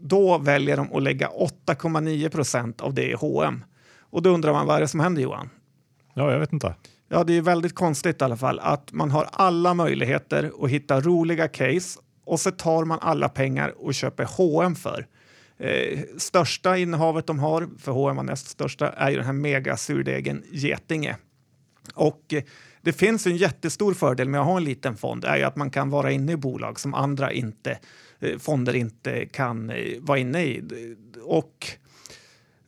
då 0.01 0.39
väljer 0.39 0.77
de 0.77 0.93
att 0.93 1.03
lägga 1.03 1.29
8,9 1.29 2.29
procent 2.29 2.81
av 2.81 2.95
det 2.95 3.11
i 3.11 3.13
H&M. 3.15 3.65
Och 4.01 4.23
då 4.23 4.31
undrar 4.31 4.53
man 4.53 4.67
vad 4.67 4.77
är 4.77 4.81
det 4.81 4.89
som 4.89 5.01
händer 5.01 5.23
Johan? 5.23 5.51
Ja, 6.15 6.33
jag 6.33 6.41
vet 6.41 6.53
inte. 6.53 6.75
Ja, 7.15 7.25
det 7.25 7.37
är 7.37 7.43
väldigt 7.43 7.75
konstigt 7.75 8.21
i 8.21 8.25
alla 8.25 8.37
fall 8.37 8.59
att 8.59 8.93
man 8.93 9.11
har 9.11 9.29
alla 9.33 9.75
möjligheter 9.75 10.53
att 10.61 10.71
hitta 10.71 11.01
roliga 11.01 11.49
case 11.49 12.01
och 12.25 12.41
så 12.41 12.51
tar 12.51 12.85
man 12.85 12.99
alla 13.01 13.29
pengar 13.29 13.75
och 13.85 13.95
köper 13.95 14.25
H&M 14.25 14.75
för. 14.75 15.07
Eh, 15.59 16.01
största 16.19 16.77
innehavet 16.77 17.27
de 17.27 17.39
har, 17.39 17.69
för 17.79 17.93
H&M 17.93 18.17
var 18.17 18.23
näst 18.23 18.49
största, 18.49 18.89
är 18.89 19.11
ju 19.11 19.17
den 19.17 19.25
här 19.25 19.33
megasurdegen 19.33 20.43
Getinge. 20.51 21.17
Och 21.95 22.35
eh, 22.35 22.43
det 22.83 22.93
finns 22.93 23.27
en 23.27 23.37
jättestor 23.37 23.95
fördel 23.95 24.29
med 24.29 24.41
att 24.41 24.47
ha 24.47 24.57
en 24.57 24.65
liten 24.65 24.97
fond, 24.97 25.25
är 25.25 25.37
ju 25.37 25.43
att 25.43 25.57
man 25.57 25.71
kan 25.71 25.91
vara 25.91 26.13
inne 26.13 26.33
i 26.33 26.37
bolag 26.37 26.81
som 26.81 26.95
andra 26.95 27.33
inte, 27.33 27.79
eh, 28.21 28.39
fonder 28.39 28.77
inte 28.77 29.27
kan 29.27 29.71
eh, 29.71 30.01
vara 30.01 30.19
inne 30.19 30.45
i. 30.45 30.63
Och 31.25 31.67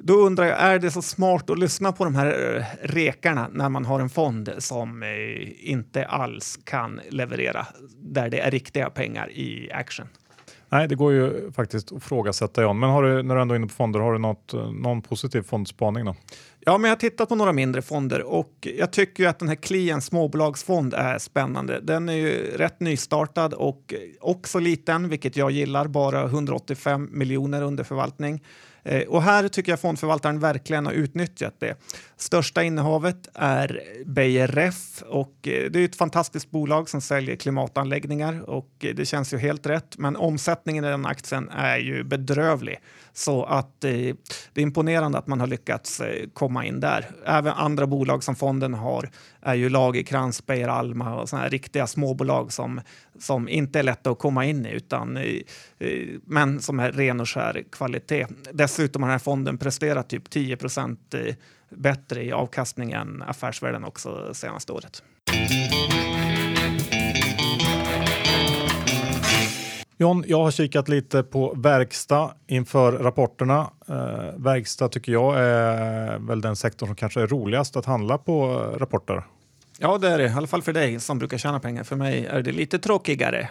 då 0.06 0.14
undrar 0.14 0.44
jag, 0.44 0.60
är 0.60 0.78
det 0.78 0.90
så 0.90 1.02
smart 1.02 1.50
att 1.50 1.58
lyssna 1.58 1.92
på 1.92 2.04
de 2.04 2.14
här 2.14 2.56
eh, 2.56 2.64
rekarna 2.82 3.48
när 3.52 3.68
man 3.68 3.84
har 3.84 4.00
en 4.00 4.10
fond 4.10 4.50
som 4.58 5.02
eh, 5.02 5.70
inte 5.70 6.06
alls 6.06 6.58
kan 6.64 7.00
leverera 7.08 7.66
där 7.98 8.30
det 8.30 8.40
är 8.40 8.50
riktiga 8.50 8.90
pengar 8.90 9.30
i 9.32 9.70
action? 9.72 10.06
Nej, 10.68 10.88
det 10.88 10.94
går 10.94 11.12
ju 11.12 11.52
faktiskt 11.52 11.92
att 11.92 12.02
frågasätta 12.02 12.62
John. 12.62 12.78
Men 12.78 12.90
har 12.90 13.02
du, 13.02 13.22
när 13.22 13.34
du 13.34 13.40
ändå 13.40 13.54
är 13.54 13.56
inne 13.56 13.66
på 13.66 13.74
fonder, 13.74 14.00
har 14.00 14.12
du 14.12 14.18
något, 14.18 14.52
någon 14.82 15.02
positiv 15.02 15.42
fondspaning 15.42 16.04
då? 16.04 16.16
Ja, 16.60 16.78
men 16.78 16.88
jag 16.88 16.96
har 16.96 17.00
tittat 17.00 17.28
på 17.28 17.34
några 17.34 17.52
mindre 17.52 17.82
fonder 17.82 18.22
och 18.22 18.68
jag 18.78 18.92
tycker 18.92 19.28
att 19.28 19.38
den 19.38 19.48
här 19.48 19.56
Klien 19.56 20.02
småbolagsfond 20.02 20.94
är 20.94 21.18
spännande. 21.18 21.80
Den 21.80 22.08
är 22.08 22.12
ju 22.12 22.56
rätt 22.56 22.80
nystartad 22.80 23.54
och 23.54 23.94
också 24.20 24.58
liten, 24.58 25.08
vilket 25.08 25.36
jag 25.36 25.50
gillar, 25.50 25.86
bara 25.86 26.24
185 26.24 27.08
miljoner 27.12 27.62
under 27.62 27.84
förvaltning. 27.84 28.40
Eh, 28.84 29.02
och 29.02 29.22
här 29.22 29.48
tycker 29.48 29.72
jag 29.72 29.80
fondförvaltaren 29.80 30.40
verkligen 30.40 30.86
har 30.86 30.92
utnyttjat 30.92 31.54
det. 31.58 31.76
Största 32.16 32.62
innehavet 32.62 33.28
är 33.34 33.82
Beijer 34.06 34.48
Ref 34.48 35.02
och 35.02 35.48
eh, 35.48 35.70
det 35.70 35.80
är 35.80 35.84
ett 35.84 35.96
fantastiskt 35.96 36.50
bolag 36.50 36.88
som 36.88 37.00
säljer 37.00 37.36
klimatanläggningar 37.36 38.50
och 38.50 38.70
eh, 38.80 38.94
det 38.94 39.06
känns 39.06 39.34
ju 39.34 39.38
helt 39.38 39.66
rätt. 39.66 39.98
Men 39.98 40.16
omsättningen 40.16 40.84
i 40.84 40.88
den 40.88 41.06
aktien 41.06 41.48
är 41.48 41.78
ju 41.78 42.04
bedrövlig 42.04 42.80
så 43.12 43.44
att 43.44 43.80
det 43.80 44.08
är 44.54 44.62
imponerande 44.62 45.18
att 45.18 45.26
man 45.26 45.40
har 45.40 45.46
lyckats 45.46 46.02
komma 46.32 46.66
in 46.66 46.80
där. 46.80 47.10
Även 47.26 47.52
andra 47.52 47.86
bolag 47.86 48.24
som 48.24 48.36
fonden 48.36 48.74
har 48.74 49.10
är 49.44 49.54
ju 49.54 49.68
Lagercrantz, 49.68 50.46
Beijer 50.46 50.68
Alma 50.68 51.14
och 51.20 51.28
sådana 51.28 51.42
här 51.42 51.50
riktiga 51.50 51.86
småbolag 51.86 52.52
som, 52.52 52.80
som 53.18 53.48
inte 53.48 53.78
är 53.78 53.82
lätta 53.82 54.10
att 54.10 54.18
komma 54.18 54.44
in 54.44 54.66
i 54.66 54.70
utan 54.70 55.18
men 56.24 56.60
som 56.60 56.80
är 56.80 56.92
ren 56.92 57.20
och 57.20 57.28
skär 57.28 57.64
kvalitet. 57.72 58.26
Dessutom 58.52 59.02
har 59.02 59.08
den 59.08 59.14
här 59.14 59.18
fonden 59.18 59.58
presterat 59.58 60.08
typ 60.08 60.30
10 60.30 60.56
procent 60.56 61.14
bättre 61.70 62.24
i 62.24 62.32
avkastning 62.32 62.92
än 62.92 63.22
affärsvärlden 63.22 63.84
också 63.84 64.34
senaste 64.34 64.72
året. 64.72 65.02
John, 69.96 70.24
jag 70.26 70.42
har 70.42 70.50
kikat 70.50 70.88
lite 70.88 71.22
på 71.22 71.54
verkstad 71.56 72.34
inför 72.46 72.92
rapporterna. 72.92 73.70
Eh, 73.88 73.94
verkstad 74.36 74.88
tycker 74.88 75.12
jag 75.12 75.38
är 75.38 76.18
väl 76.18 76.40
den 76.40 76.56
sektor 76.56 76.86
som 76.86 76.96
kanske 76.96 77.22
är 77.22 77.26
roligast 77.26 77.76
att 77.76 77.86
handla 77.86 78.18
på 78.18 78.56
rapporter. 78.78 79.24
Ja, 79.78 79.98
det 79.98 80.08
är 80.08 80.18
det. 80.18 80.24
I 80.24 80.28
alla 80.28 80.46
fall 80.46 80.62
för 80.62 80.72
dig 80.72 81.00
som 81.00 81.18
brukar 81.18 81.38
tjäna 81.38 81.60
pengar. 81.60 81.84
För 81.84 81.96
mig 81.96 82.26
är 82.26 82.42
det 82.42 82.52
lite 82.52 82.78
tråkigare. 82.78 83.48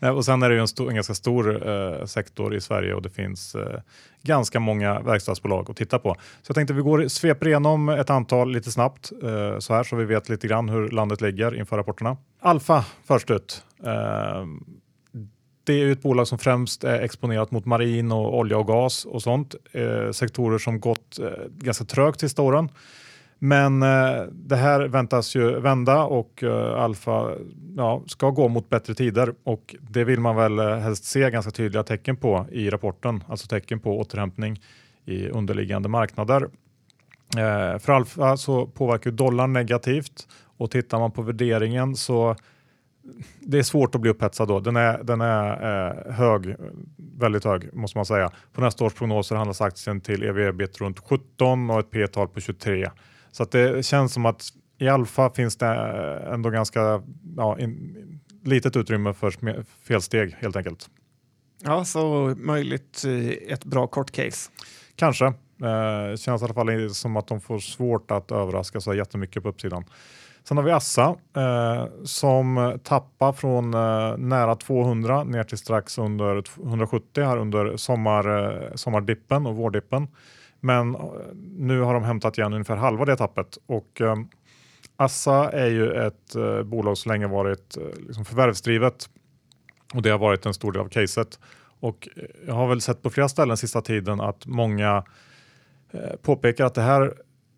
och 0.14 0.24
sen 0.24 0.42
är 0.42 0.48
det 0.48 0.54
ju 0.54 0.60
en, 0.60 0.68
stor, 0.68 0.88
en 0.88 0.94
ganska 0.94 1.14
stor 1.14 1.68
eh, 1.68 2.04
sektor 2.04 2.54
i 2.54 2.60
Sverige 2.60 2.94
och 2.94 3.02
det 3.02 3.10
finns 3.10 3.54
eh, 3.54 3.80
ganska 4.22 4.60
många 4.60 5.00
verkstadsbolag 5.00 5.70
att 5.70 5.76
titta 5.76 5.98
på. 5.98 6.14
Så 6.42 6.50
jag 6.50 6.54
tänkte 6.54 6.74
vi 6.74 6.82
går 6.82 7.08
sveper 7.08 7.48
igenom 7.48 7.88
ett 7.88 8.10
antal 8.10 8.52
lite 8.52 8.70
snabbt 8.70 9.12
eh, 9.22 9.58
så 9.58 9.74
här 9.74 9.84
så 9.84 9.96
vi 9.96 10.04
vet 10.04 10.28
lite 10.28 10.48
grann 10.48 10.68
hur 10.68 10.88
landet 10.88 11.20
ligger 11.20 11.56
inför 11.56 11.76
rapporterna. 11.76 12.16
Alfa 12.40 12.84
först 13.04 13.30
ut. 13.30 13.62
Det 15.66 15.72
är 15.72 15.78
ju 15.78 15.92
ett 15.92 16.02
bolag 16.02 16.28
som 16.28 16.38
främst 16.38 16.84
är 16.84 17.00
exponerat 17.00 17.50
mot 17.50 17.64
marin 17.64 18.12
och 18.12 18.38
olja 18.38 18.58
och 18.58 18.66
gas 18.66 19.04
och 19.04 19.22
sånt. 19.22 19.54
Eh, 19.72 20.10
sektorer 20.10 20.58
som 20.58 20.80
gått 20.80 21.18
eh, 21.18 21.46
ganska 21.48 21.84
trögt 21.84 22.20
sista 22.20 22.42
åren. 22.42 22.68
Men 23.38 23.82
eh, 23.82 24.22
det 24.32 24.56
här 24.56 24.80
väntas 24.88 25.36
ju 25.36 25.60
vända 25.60 26.04
och 26.04 26.42
eh, 26.42 26.82
Alfa 26.82 27.30
ja, 27.76 28.02
ska 28.06 28.30
gå 28.30 28.48
mot 28.48 28.68
bättre 28.68 28.94
tider 28.94 29.34
och 29.44 29.76
det 29.80 30.04
vill 30.04 30.20
man 30.20 30.36
väl 30.36 30.58
eh, 30.58 30.76
helst 30.76 31.04
se 31.04 31.30
ganska 31.30 31.50
tydliga 31.50 31.82
tecken 31.82 32.16
på 32.16 32.46
i 32.52 32.70
rapporten, 32.70 33.24
alltså 33.28 33.48
tecken 33.48 33.80
på 33.80 33.98
återhämtning 33.98 34.60
i 35.04 35.28
underliggande 35.28 35.88
marknader. 35.88 36.42
Eh, 37.36 37.78
för 37.78 37.92
Alfa 37.92 38.36
så 38.36 38.66
påverkar 38.66 39.10
dollarn 39.10 39.52
negativt 39.52 40.28
och 40.56 40.70
tittar 40.70 40.98
man 40.98 41.10
på 41.10 41.22
värderingen 41.22 41.96
så 41.96 42.36
det 43.40 43.58
är 43.58 43.62
svårt 43.62 43.94
att 43.94 44.00
bli 44.00 44.10
upphetsad 44.10 44.48
då. 44.48 44.60
Den 44.60 44.76
är, 44.76 45.02
den 45.02 45.20
är 45.20 46.06
eh, 46.06 46.12
hög, 46.12 46.56
väldigt 46.96 47.44
hög 47.44 47.74
måste 47.74 47.98
man 47.98 48.06
säga. 48.06 48.30
På 48.52 48.60
nästa 48.60 48.84
års 48.84 48.94
prognoser 48.94 49.36
handlas 49.36 49.60
aktien 49.60 50.00
till 50.00 50.22
ev-ebit 50.22 50.80
runt 50.80 50.98
17 50.98 51.70
och 51.70 51.80
ett 51.80 51.90
P-tal 51.90 52.28
på 52.28 52.40
23. 52.40 52.90
Så 53.30 53.44
det 53.44 53.86
känns 53.86 54.12
som 54.12 54.26
att 54.26 54.48
i 54.78 54.88
Alfa 54.88 55.30
finns 55.30 55.56
det 55.56 55.66
ändå 56.32 56.50
ganska 56.50 57.02
ja, 57.36 57.58
in, 57.58 58.20
litet 58.44 58.76
utrymme 58.76 59.14
för 59.14 59.34
felsteg 59.82 60.36
helt 60.38 60.56
enkelt. 60.56 60.90
Ja, 61.64 61.84
så 61.84 62.34
möjligt 62.36 63.04
ett 63.48 63.64
bra 63.64 63.86
kort 63.86 64.10
case. 64.10 64.50
Kanske. 64.96 65.26
Eh, 65.62 66.16
känns 66.16 66.42
i 66.42 66.44
alla 66.44 66.54
fall 66.54 66.94
som 66.94 67.16
att 67.16 67.26
de 67.26 67.40
får 67.40 67.58
svårt 67.58 68.10
att 68.10 68.32
överraska 68.32 68.80
så 68.80 68.94
jättemycket 68.94 69.42
på 69.42 69.48
uppsidan. 69.48 69.84
Sen 70.48 70.56
har 70.56 70.64
vi 70.64 70.70
Assa 70.70 71.16
eh, 71.36 71.86
som 72.04 72.78
tappar 72.82 73.32
från 73.32 73.74
eh, 73.74 74.16
nära 74.16 74.54
200 74.54 75.24
ner 75.24 75.44
till 75.44 75.58
strax 75.58 75.98
under 75.98 76.42
170 76.62 77.24
här 77.24 77.36
under 77.36 77.76
sommar, 77.76 78.54
eh, 78.54 78.74
sommardippen 78.74 79.46
och 79.46 79.56
vårdippen. 79.56 80.08
Men 80.60 80.94
eh, 80.94 81.00
nu 81.58 81.80
har 81.80 81.94
de 81.94 82.04
hämtat 82.04 82.38
igen 82.38 82.52
ungefär 82.52 82.76
halva 82.76 83.04
det 83.04 83.16
tappet 83.16 83.58
och 83.66 84.00
eh, 84.00 84.16
Assa 84.96 85.50
är 85.50 85.66
ju 85.66 85.92
ett 85.92 86.34
eh, 86.34 86.62
bolag 86.62 86.98
som 86.98 87.12
länge 87.12 87.26
varit 87.26 87.76
eh, 87.76 88.06
liksom 88.06 88.24
förvärvsdrivet 88.24 89.10
och 89.94 90.02
det 90.02 90.10
har 90.10 90.18
varit 90.18 90.46
en 90.46 90.54
stor 90.54 90.72
del 90.72 90.82
av 90.82 90.88
caset. 90.88 91.40
Och 91.80 92.08
eh, 92.16 92.22
jag 92.46 92.54
har 92.54 92.68
väl 92.68 92.80
sett 92.80 93.02
på 93.02 93.10
flera 93.10 93.28
ställen 93.28 93.56
sista 93.56 93.80
tiden 93.80 94.20
att 94.20 94.46
många 94.46 95.04
eh, 95.90 96.16
påpekar 96.22 96.64
att 96.64 96.74
det 96.74 96.82
här 96.82 97.14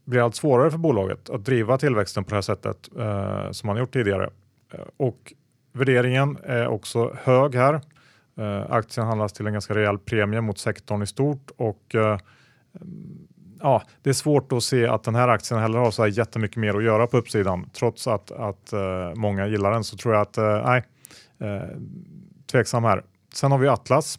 blir 0.08 0.20
allt 0.20 0.34
svårare 0.34 0.70
för 0.70 0.78
bolaget 0.78 1.30
att 1.30 1.44
driva 1.44 1.78
tillväxten 1.78 2.24
på 2.24 2.30
det 2.30 2.36
här 2.36 2.42
sättet 2.42 2.88
eh, 2.98 3.50
som 3.50 3.66
man 3.66 3.76
gjort 3.76 3.92
tidigare. 3.92 4.30
Eh, 4.72 4.84
och 4.96 5.32
värderingen 5.72 6.38
är 6.42 6.68
också 6.68 7.16
hög 7.22 7.54
här. 7.54 7.80
Eh, 8.36 8.70
aktien 8.70 9.06
handlas 9.06 9.32
till 9.32 9.46
en 9.46 9.52
ganska 9.52 9.74
rejäl 9.74 9.98
premie 9.98 10.40
mot 10.40 10.58
sektorn 10.58 11.02
i 11.02 11.06
stort 11.06 11.50
och 11.56 11.94
eh, 11.94 12.18
mm, 12.80 13.28
ja, 13.60 13.82
det 14.02 14.10
är 14.10 14.14
svårt 14.14 14.52
att 14.52 14.62
se 14.62 14.86
att 14.86 15.04
den 15.04 15.14
här 15.14 15.28
aktien 15.28 15.60
heller 15.60 15.78
har 15.78 15.90
så 15.90 16.02
här 16.02 16.10
jättemycket 16.10 16.56
mer 16.56 16.74
att 16.76 16.84
göra 16.84 17.06
på 17.06 17.16
uppsidan. 17.16 17.70
Trots 17.72 18.06
att, 18.06 18.30
att 18.30 18.72
många 19.14 19.46
gillar 19.46 19.72
den 19.72 19.84
så 19.84 19.96
tror 19.96 20.14
jag 20.14 20.22
att, 20.22 20.36
nej, 20.64 20.84
tveksam 22.50 22.84
här. 22.84 23.02
Sen 23.34 23.52
har 23.52 23.58
vi 23.58 23.68
Atlas 23.68 24.18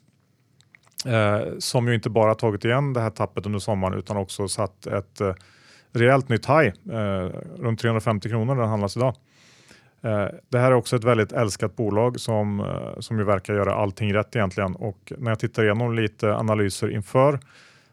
som 1.60 1.88
ju 1.88 1.96
inte 1.96 2.10
bara 2.10 2.36
tagit 2.36 2.66
igen 2.66 2.94
det 2.94 3.02
här 3.02 3.10
tappet 3.10 3.46
under 3.46 3.60
sommaren 3.60 4.00
utan 4.00 4.18
också 4.18 4.48
satt 4.48 4.88
ett 4.88 5.22
rejält 5.94 6.30
nytt 6.30 6.46
high, 6.46 6.74
eh, 6.92 7.30
runt 7.58 7.80
350 7.80 8.30
kronor 8.30 8.56
den 8.56 8.70
handlas 8.70 8.98
idag. 8.98 9.16
Eh, 10.02 10.28
det 10.50 10.60
här 10.60 10.72
är 10.72 10.76
också 10.76 10.96
ett 10.96 11.04
väldigt 11.04 11.32
älskat 11.32 11.76
bolag 11.76 12.20
som, 12.20 12.60
eh, 12.60 13.00
som 13.00 13.20
ju 13.20 13.24
verkar 13.24 13.54
göra 13.54 13.74
allting 13.74 14.14
rätt 14.14 14.36
egentligen 14.36 14.76
och 14.76 15.14
när 15.18 15.32
jag 15.32 15.40
tittar 15.40 15.64
igenom 15.64 15.94
lite 15.94 16.36
analyser 16.36 16.92
inför 16.92 17.40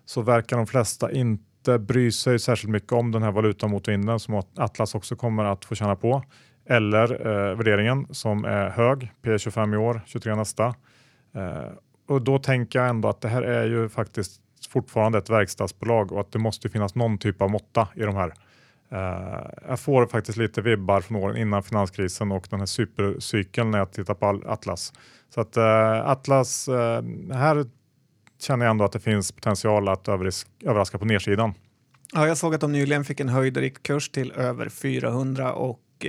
så 0.05 0.23
verkar 0.23 0.57
de 0.57 0.67
flesta 0.67 1.13
inte 1.13 1.79
bry 1.79 2.13
sig 2.13 2.39
särskilt 2.39 2.71
mycket 2.71 2.93
om 2.93 3.13
den 3.13 3.23
här 3.23 3.33
valutamotorvinden 3.33 4.21
som 4.21 4.43
Atlas 4.57 4.95
också 4.95 5.17
kommer 5.17 5.45
att 5.45 5.65
få 5.65 5.75
känna 5.75 5.97
på. 5.97 6.23
Eller 6.69 7.27
eh, 7.27 7.57
värderingen 7.57 8.07
som 8.11 8.45
är 8.45 8.69
hög, 8.69 9.13
P25 9.23 9.75
i 9.75 9.77
år, 9.77 10.01
23 10.07 10.35
nästa. 10.35 10.75
Eh, 11.35 11.73
och 12.09 12.23
då 12.23 12.39
tänker 12.39 12.79
jag 12.79 12.89
ändå 12.89 13.09
att 13.09 13.21
det 13.21 13.29
här 13.29 13.43
är 13.43 13.67
ju 13.67 13.89
faktiskt 13.89 14.41
fortfarande 14.69 15.19
ett 15.19 15.31
verkstadsbolag 15.31 16.13
och 16.13 16.21
att 16.21 16.33
det 16.33 16.39
måste 16.39 16.69
finnas 16.69 16.95
någon 16.95 17.19
typ 17.19 17.43
av 17.43 17.51
måtta 17.51 17.89
i 17.95 18.01
de 18.01 18.17
här. 18.17 18.33
Uh, 18.93 19.47
jag 19.69 19.81
får 19.81 20.07
faktiskt 20.07 20.39
lite 20.39 20.63
vibbar 20.63 21.01
från 21.01 21.17
åren 21.17 21.37
innan 21.37 21.63
finanskrisen 21.63 22.33
och 22.33 22.47
den 22.51 22.59
här 22.59 22.67
supercykeln 22.67 23.71
när 23.71 23.79
jag 23.79 23.93
tittar 23.93 24.15
på 24.15 24.43
Atlas. 24.47 24.93
Så 25.35 25.41
att 25.41 25.57
uh, 25.57 26.11
Atlas, 26.11 26.69
uh, 26.69 26.75
här 27.33 27.67
känner 28.41 28.65
jag 28.65 28.71
ändå 28.71 28.85
att 28.85 28.93
det 28.93 29.01
finns 29.01 29.33
potential 29.33 29.89
att 29.89 30.09
överraska 30.09 30.99
på 30.99 31.05
nedsidan. 31.05 31.55
Ja, 32.13 32.27
jag 32.27 32.37
såg 32.37 32.55
att 32.55 32.61
de 32.61 32.73
nyligen 32.73 33.05
fick 33.05 33.21
en 33.21 33.29
höjd 33.29 33.57
riktkurs 33.57 34.09
till 34.09 34.33
över 34.33 34.69
400 34.69 35.53
och 35.53 36.07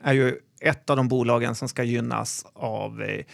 är 0.00 0.12
ju 0.12 0.38
ett 0.60 0.90
av 0.90 0.96
de 0.96 1.08
bolagen 1.08 1.54
som 1.54 1.68
ska 1.68 1.82
gynnas 1.82 2.46
av 2.52 3.02
eh, 3.02 3.24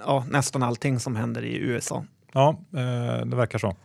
ja, 0.00 0.26
nästan 0.30 0.62
allting 0.62 1.00
som 1.00 1.16
händer 1.16 1.44
i 1.44 1.56
USA. 1.56 2.04
Ja, 2.36 2.56
eh, 2.72 3.26
det 3.26 3.36
verkar 3.36 3.58
så. 3.58 3.76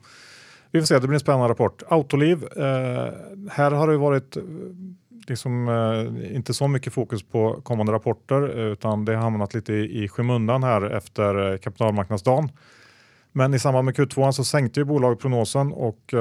Vi 0.71 0.79
får 0.79 0.85
se, 0.85 0.99
det 0.99 1.07
blir 1.07 1.13
en 1.13 1.19
spännande 1.19 1.47
rapport. 1.47 1.83
Autoliv, 1.87 2.43
eh, 2.43 3.13
här 3.51 3.71
har 3.71 3.87
det 3.87 3.97
varit 3.97 4.37
eh, 4.37 4.43
liksom, 5.27 5.67
eh, 5.69 6.35
inte 6.35 6.53
så 6.53 6.67
mycket 6.67 6.93
fokus 6.93 7.23
på 7.23 7.61
kommande 7.63 7.91
rapporter 7.91 8.47
utan 8.47 9.05
det 9.05 9.15
har 9.15 9.21
hamnat 9.21 9.53
lite 9.53 9.73
i, 9.73 10.03
i 10.03 10.07
skymundan 10.07 10.63
här 10.63 10.81
efter 10.81 11.57
kapitalmarknadsdagen. 11.57 12.49
Men 13.31 13.53
i 13.53 13.59
samband 13.59 13.85
med 13.85 13.95
Q2 13.95 14.31
så 14.31 14.43
sänkte 14.43 14.79
ju 14.79 14.83
bolaget 14.83 15.19
prognosen 15.19 15.73
och 15.73 16.13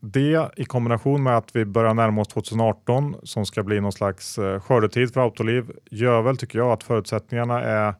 det 0.00 0.50
i 0.56 0.64
kombination 0.64 1.22
med 1.22 1.36
att 1.36 1.56
vi 1.56 1.64
börjar 1.64 1.94
närma 1.94 2.20
oss 2.20 2.28
2018 2.28 3.16
som 3.22 3.46
ska 3.46 3.62
bli 3.62 3.80
någon 3.80 3.92
slags 3.92 4.38
eh, 4.38 4.60
skördetid 4.60 5.12
för 5.12 5.20
Autoliv 5.20 5.70
gör 5.90 6.22
väl 6.22 6.36
tycker 6.36 6.58
jag 6.58 6.72
att 6.72 6.82
förutsättningarna 6.82 7.62
är 7.62 7.94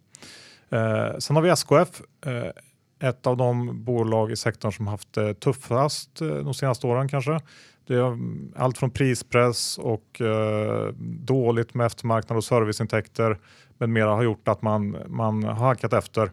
Eh, 0.69 1.17
sen 1.17 1.35
har 1.35 1.43
vi 1.43 1.49
SKF, 1.49 2.01
eh, 2.25 3.09
ett 3.09 3.27
av 3.27 3.37
de 3.37 3.83
bolag 3.83 4.31
i 4.31 4.35
sektorn 4.35 4.71
som 4.71 4.87
haft 4.87 5.13
det 5.13 5.33
tuffast 5.33 6.21
eh, 6.21 6.27
de 6.27 6.53
senaste 6.53 6.87
åren 6.87 7.07
kanske. 7.07 7.39
Det 7.87 7.95
är 7.95 8.07
mm, 8.07 8.53
allt 8.55 8.77
från 8.77 8.91
prispress 8.91 9.77
och 9.77 10.21
eh, 10.21 10.93
dåligt 11.21 11.73
med 11.73 11.85
eftermarknad 11.85 12.37
och 12.37 12.43
serviceintäkter 12.43 13.39
med 13.77 13.89
mera 13.89 14.09
har 14.09 14.23
gjort 14.23 14.47
att 14.47 14.61
man, 14.61 14.97
man 15.07 15.43
har 15.43 15.67
hackat 15.67 15.93
efter. 15.93 16.31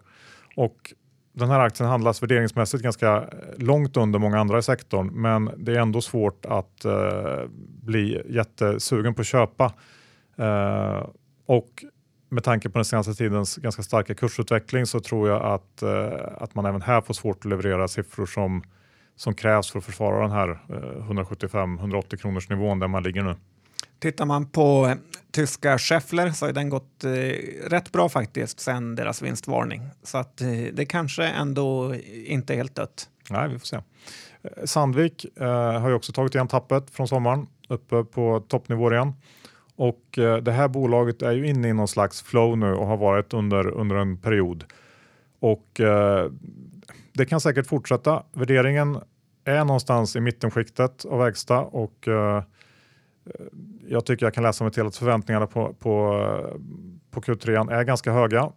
Och 0.57 0.93
den 1.33 1.51
här 1.51 1.61
aktien 1.61 1.89
handlas 1.89 2.23
värderingsmässigt 2.23 2.83
ganska 2.83 3.17
eh, 3.17 3.23
långt 3.57 3.97
under 3.97 4.19
många 4.19 4.39
andra 4.39 4.59
i 4.59 4.62
sektorn, 4.62 5.07
men 5.07 5.51
det 5.57 5.73
är 5.73 5.81
ändå 5.81 6.01
svårt 6.01 6.45
att 6.45 6.85
eh, 6.85 7.41
bli 7.83 8.23
jättesugen 8.29 9.15
på 9.15 9.21
att 9.21 9.27
köpa. 9.27 9.73
Eh, 10.37 11.07
och 11.47 11.85
med 12.33 12.45
tanke 12.45 12.69
på 12.71 12.79
den 12.79 12.85
senaste 12.85 13.15
tidens 13.15 13.57
ganska 13.57 13.83
starka 13.83 14.15
kursutveckling 14.15 14.87
så 14.87 15.01
tror 15.01 15.29
jag 15.29 15.43
att, 15.43 15.83
uh, 15.83 16.12
att 16.39 16.55
man 16.55 16.67
även 16.67 16.83
här 16.83 17.01
får 17.01 17.15
svårt 17.15 17.39
att 17.39 17.45
leverera 17.45 17.89
siffror 17.89 18.27
som, 18.27 18.62
som 19.17 19.35
krävs 19.35 19.71
för 19.71 19.79
att 19.79 19.85
försvara 19.85 20.23
den 20.23 20.31
här 20.31 20.59
175-180 20.68 22.16
kronors 22.16 22.49
nivån 22.49 22.79
där 22.79 22.88
man 22.88 23.03
ligger 23.03 23.23
nu. 23.23 23.37
Tittar 24.03 24.27
man 24.27 24.47
på 24.47 24.87
eh, 24.87 24.97
tyska 25.31 25.79
Scheffler 25.79 26.31
så 26.31 26.47
har 26.47 26.53
den 26.53 26.68
gått 26.68 27.05
eh, 27.05 27.11
rätt 27.71 27.92
bra 27.92 28.09
faktiskt 28.09 28.61
sen 28.61 28.95
deras 28.95 29.23
vinstvarning. 29.23 29.83
Så 30.03 30.18
att 30.18 30.40
eh, 30.40 30.49
det 30.73 30.87
kanske 30.87 31.25
ändå 31.25 31.95
inte 32.27 32.55
är 32.55 32.57
helt 32.57 32.75
dött. 32.75 33.09
Nej, 33.31 33.49
vi 33.49 33.59
får 33.59 33.66
se. 33.66 33.77
Eh, 33.77 34.64
Sandvik 34.64 35.27
eh, 35.40 35.81
har 35.81 35.88
ju 35.88 35.95
också 35.95 36.12
tagit 36.12 36.35
igen 36.35 36.49
tappet 36.49 36.90
från 36.90 37.09
sommaren 37.09 37.47
uppe 37.68 38.05
på 38.05 38.45
toppnivå 38.49 38.92
igen. 38.92 39.12
Och 39.76 40.18
eh, 40.18 40.37
det 40.37 40.52
här 40.52 40.68
bolaget 40.68 41.22
är 41.22 41.32
ju 41.32 41.46
inne 41.46 41.68
i 41.68 41.72
någon 41.72 41.88
slags 41.88 42.22
flow 42.22 42.58
nu 42.58 42.74
och 42.74 42.87
har 42.87 42.96
varit 42.96 43.35
under, 43.35 43.68
under 43.68 43.96
en 43.96 44.16
period. 44.16 44.64
Och 45.40 45.80
eh, 45.80 46.30
det 47.12 47.26
kan 47.26 47.40
säkert 47.40 47.66
fortsätta. 47.66 48.22
Värderingen 48.32 48.98
är 49.44 49.64
någonstans 49.64 50.16
i 50.16 50.20
mittenskiktet 50.20 51.04
av 51.04 51.18
verkstad 51.18 51.61
och 51.61 52.08
eh, 52.08 52.37
eh, 52.37 52.42
jag 53.88 54.06
tycker 54.06 54.26
jag 54.26 54.35
kan 54.35 54.42
läsa 54.42 54.64
mig 54.64 54.72
till 54.72 54.87
att 54.87 54.96
förväntningarna 54.96 55.46
på, 55.46 55.74
på, 55.74 56.24
på 57.11 57.20
Q3 57.20 57.72
är 57.72 57.85
ganska 57.85 58.12
höga. 58.12 58.52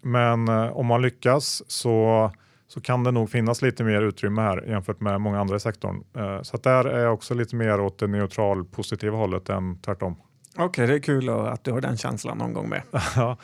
Men 0.00 0.48
eh, 0.48 0.76
om 0.76 0.86
man 0.86 1.02
lyckas 1.02 1.62
så, 1.66 2.30
så 2.68 2.80
kan 2.80 3.04
det 3.04 3.10
nog 3.10 3.30
finnas 3.30 3.62
lite 3.62 3.84
mer 3.84 4.02
utrymme 4.02 4.42
här 4.42 4.64
jämfört 4.68 5.00
med 5.00 5.20
många 5.20 5.40
andra 5.40 5.56
i 5.56 5.60
sektorn. 5.60 6.04
Så 6.12 6.44
så 6.44 6.56
där 6.56 6.84
är 6.84 7.04
jag 7.04 7.14
också 7.14 7.34
lite 7.34 7.56
mer 7.56 7.80
åt 7.80 7.98
det 7.98 8.06
neutral 8.06 8.64
positiva 8.64 9.16
hållet 9.16 9.48
än 9.48 9.78
tvärtom. 9.78 10.16
Okej, 10.54 10.64
okay, 10.64 10.86
det 10.86 10.94
är 10.94 10.98
kul 10.98 11.28
att 11.28 11.64
du 11.64 11.72
har 11.72 11.80
den 11.80 11.96
känslan 11.96 12.38
någon 12.38 12.52
gång 12.52 12.68
med. 12.68 12.82
ja, 13.16 13.36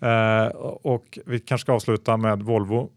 eh, 0.00 0.46
och 0.62 1.18
vi 1.26 1.40
kanske 1.40 1.64
ska 1.64 1.72
avsluta 1.72 2.16
med 2.16 2.42
Volvo. 2.42 2.90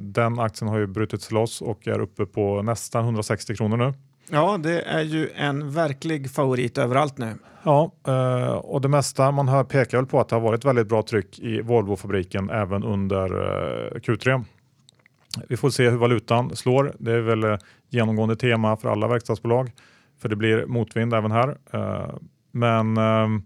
Den 0.00 0.38
aktien 0.38 0.68
har 0.68 0.78
ju 0.78 0.86
brutits 0.86 1.30
loss 1.30 1.62
och 1.62 1.88
är 1.88 2.00
uppe 2.00 2.26
på 2.26 2.62
nästan 2.62 3.04
160 3.04 3.56
kronor 3.56 3.76
nu. 3.76 3.94
Ja, 4.30 4.58
det 4.62 4.80
är 4.82 5.02
ju 5.02 5.30
en 5.34 5.70
verklig 5.70 6.30
favorit 6.30 6.78
överallt 6.78 7.18
nu. 7.18 7.34
Ja, 7.62 7.92
eh, 8.06 8.52
och 8.52 8.80
det 8.80 8.88
mesta 8.88 9.30
man 9.30 9.48
hör 9.48 9.64
pekar 9.64 9.98
väl 9.98 10.06
på 10.06 10.20
att 10.20 10.28
det 10.28 10.36
har 10.36 10.40
varit 10.40 10.64
väldigt 10.64 10.88
bra 10.88 11.02
tryck 11.02 11.38
i 11.38 11.60
Volvo-fabriken 11.60 12.50
även 12.50 12.84
under 12.84 13.24
eh, 13.24 13.98
Q3. 14.00 14.44
Vi 15.48 15.56
får 15.56 15.70
se 15.70 15.90
hur 15.90 15.96
valutan 15.96 16.56
slår. 16.56 16.92
Det 16.98 17.12
är 17.12 17.20
väl 17.20 17.44
eh, 17.44 17.56
genomgående 17.90 18.36
tema 18.36 18.76
för 18.76 18.88
alla 18.88 19.08
verkstadsbolag, 19.08 19.72
för 20.18 20.28
det 20.28 20.36
blir 20.36 20.66
motvind 20.66 21.14
även 21.14 21.30
här. 21.30 21.56
Men 22.58 22.96
ehm, 22.96 23.42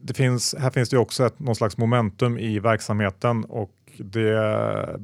det 0.00 0.14
finns, 0.14 0.54
här 0.58 0.70
finns 0.70 0.88
det 0.88 0.98
också 0.98 1.26
ett, 1.26 1.38
någon 1.38 1.56
slags 1.56 1.76
momentum 1.76 2.38
i 2.38 2.58
verksamheten 2.58 3.44
och 3.44 3.72
det, 3.98 5.00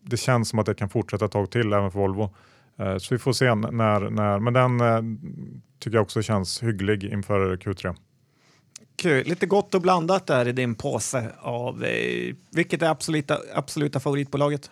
det 0.00 0.16
känns 0.16 0.48
som 0.48 0.58
att 0.58 0.66
det 0.66 0.74
kan 0.74 0.88
fortsätta 0.88 1.24
ett 1.24 1.32
tag 1.32 1.50
till 1.50 1.72
även 1.72 1.90
för 1.90 1.98
Volvo. 1.98 2.34
Eh, 2.78 2.98
så 2.98 3.14
vi 3.14 3.18
får 3.18 3.32
se 3.32 3.54
när, 3.54 4.10
när 4.10 4.38
men 4.38 4.52
den 4.52 4.80
eh, 4.80 5.02
tycker 5.78 5.96
jag 5.96 6.02
också 6.02 6.22
känns 6.22 6.62
hygglig 6.62 7.04
inför 7.04 7.56
Q3. 7.56 7.96
Kul. 8.96 9.26
Lite 9.26 9.46
gott 9.46 9.74
och 9.74 9.82
blandat 9.82 10.26
där 10.26 10.48
i 10.48 10.52
din 10.52 10.74
påse 10.74 11.32
av 11.40 11.84
eh, 11.84 12.34
vilket 12.50 12.82
är 12.82 12.88
absoluta, 12.88 13.38
absoluta 13.54 14.00
favoritbolaget? 14.00 14.70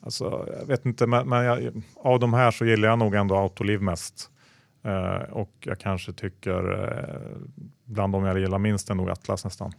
Alltså, 0.00 0.48
jag 0.60 0.66
vet 0.66 0.86
inte, 0.86 1.06
men, 1.06 1.28
men 1.28 1.44
jag, 1.44 1.82
av 1.96 2.20
de 2.20 2.34
här 2.34 2.50
så 2.50 2.64
gillar 2.64 2.88
jag 2.88 2.98
nog 2.98 3.14
ändå 3.14 3.36
Autoliv 3.36 3.82
mest. 3.82 4.30
Eh, 4.82 5.32
och 5.32 5.52
jag 5.60 5.78
kanske 5.78 6.12
tycker 6.12 6.82
eh, 6.82 7.38
bland 7.84 8.12
de 8.12 8.24
jag 8.24 8.38
gillar 8.38 8.58
minst 8.58 8.90
är 8.90 8.94
nog 8.94 9.10
Atlas 9.10 9.44
nästan. 9.44 9.72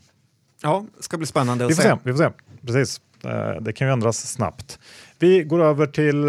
Ja, 0.61 0.85
det 0.97 1.03
ska 1.03 1.17
bli 1.17 1.27
spännande 1.27 1.65
att 1.65 1.71
vi 1.71 1.75
får 1.75 1.83
se. 1.83 1.89
se. 1.89 1.97
Vi 2.03 2.11
får 2.11 2.17
se. 2.17 2.29
Precis. 2.65 3.01
Eh, 3.23 3.61
det 3.61 3.73
kan 3.73 3.87
ju 3.87 3.93
ändras 3.93 4.31
snabbt. 4.31 4.79
Vi 5.19 5.43
går 5.43 5.63
över 5.63 5.87
till, 5.87 6.27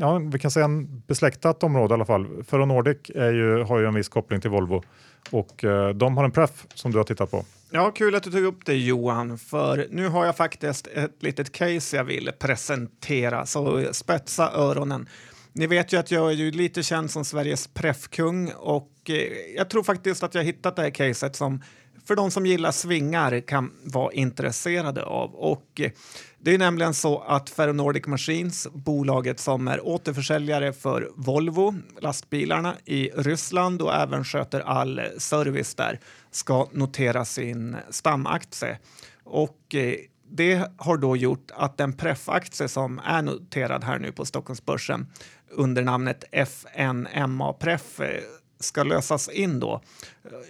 ja, 0.00 0.18
vi 0.18 0.38
kan 0.38 0.50
säga 0.50 0.64
en 0.64 1.02
besläktat 1.06 1.62
område 1.62 1.92
i 1.92 1.94
alla 1.94 2.04
fall. 2.04 2.44
Ferronordic 2.44 3.10
är 3.14 3.32
ju, 3.32 3.62
har 3.62 3.78
ju 3.78 3.86
en 3.86 3.94
viss 3.94 4.08
koppling 4.08 4.40
till 4.40 4.50
Volvo 4.50 4.82
och 5.30 5.64
de 5.94 6.16
har 6.16 6.24
en 6.24 6.30
pref 6.30 6.66
som 6.74 6.92
du 6.92 6.98
har 6.98 7.04
tittat 7.04 7.30
på. 7.30 7.44
Ja, 7.70 7.90
kul 7.90 8.14
att 8.14 8.22
du 8.22 8.30
tog 8.30 8.44
upp 8.44 8.64
det 8.64 8.74
Johan, 8.74 9.38
för 9.38 9.86
nu 9.90 10.08
har 10.08 10.26
jag 10.26 10.36
faktiskt 10.36 10.86
ett 10.86 11.22
litet 11.22 11.52
case 11.52 11.96
jag 11.96 12.04
vill 12.04 12.30
presentera, 12.38 13.46
så 13.46 13.88
spetsa 13.92 14.50
öronen. 14.52 15.08
Ni 15.52 15.66
vet 15.66 15.92
ju 15.92 15.96
att 15.96 16.10
jag 16.10 16.30
är 16.30 16.34
ju 16.34 16.50
lite 16.50 16.82
känd 16.82 17.10
som 17.10 17.24
Sveriges 17.24 17.66
preffkung 17.66 18.52
och 18.52 18.92
eh, 19.08 19.16
jag 19.56 19.70
tror 19.70 19.82
faktiskt 19.82 20.22
att 20.22 20.34
jag 20.34 20.44
hittat 20.44 20.76
det 20.76 20.82
här 20.82 20.90
caset 20.90 21.36
som 21.36 21.62
för 22.04 22.16
de 22.16 22.30
som 22.30 22.46
gillar 22.46 22.72
svingar 22.72 23.40
kan 23.40 23.72
vara 23.84 24.12
intresserade 24.12 25.02
av. 25.04 25.34
Och 25.34 25.80
eh, 25.80 25.90
det 26.38 26.54
är 26.54 26.58
nämligen 26.58 26.94
så 26.94 27.18
att 27.18 27.50
Ferronordic 27.50 28.06
Machines, 28.06 28.68
bolaget 28.72 29.40
som 29.40 29.68
är 29.68 29.86
återförsäljare 29.86 30.72
för 30.72 31.10
Volvo, 31.16 31.74
lastbilarna 32.00 32.74
i 32.84 33.10
Ryssland 33.16 33.82
och 33.82 33.94
även 33.94 34.24
sköter 34.24 34.60
all 34.60 35.00
service 35.18 35.74
där, 35.74 36.00
ska 36.30 36.68
notera 36.72 37.24
sin 37.24 37.76
stamaktie. 37.90 38.78
Och 39.24 39.74
eh, 39.74 39.94
det 40.30 40.70
har 40.76 40.96
då 40.96 41.16
gjort 41.16 41.50
att 41.54 41.76
den 41.76 41.92
preffaktie 41.92 42.68
som 42.68 43.00
är 43.04 43.22
noterad 43.22 43.84
här 43.84 43.98
nu 43.98 44.12
på 44.12 44.24
Stockholmsbörsen 44.24 45.06
under 45.50 45.82
namnet 45.82 46.24
FNMA-preff 46.32 48.00
eh, 48.00 48.20
ska 48.60 48.82
lösas 48.82 49.28
in 49.28 49.60
då 49.60 49.80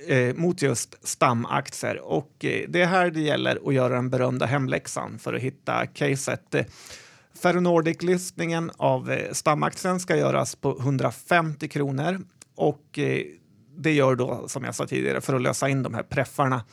eh, 0.09 0.35
mot 0.35 0.63
just 0.63 1.09
stamaktier. 1.09 2.01
Och 2.01 2.45
eh, 2.45 2.69
det 2.69 2.83
är 2.83 2.87
här 2.87 3.11
det 3.11 3.21
gäller 3.21 3.69
att 3.69 3.75
göra 3.75 3.95
den 3.95 4.11
berömda 4.11 4.47
hemläxan 4.47 5.19
för 5.19 5.35
att 5.35 5.43
hitta 5.43 5.87
caset. 5.87 6.55
Ferronordic-listningen 7.35 8.71
av 8.77 9.11
eh, 9.11 9.33
stamaktien 9.33 10.01
ska 10.01 10.17
göras 10.17 10.57
på 10.57 10.79
150 10.79 11.69
kronor 11.69 12.21
och 12.55 12.99
eh, 12.99 13.23
det 13.77 13.93
gör 13.93 14.15
då, 14.15 14.49
som 14.49 14.65
jag 14.65 14.75
sa 14.75 14.87
tidigare, 14.87 15.21
för 15.21 15.35
att 15.35 15.43
lösa 15.43 15.69
in 15.69 15.83
de 15.83 15.95
här 15.95 16.03
preffarna. 16.03 16.65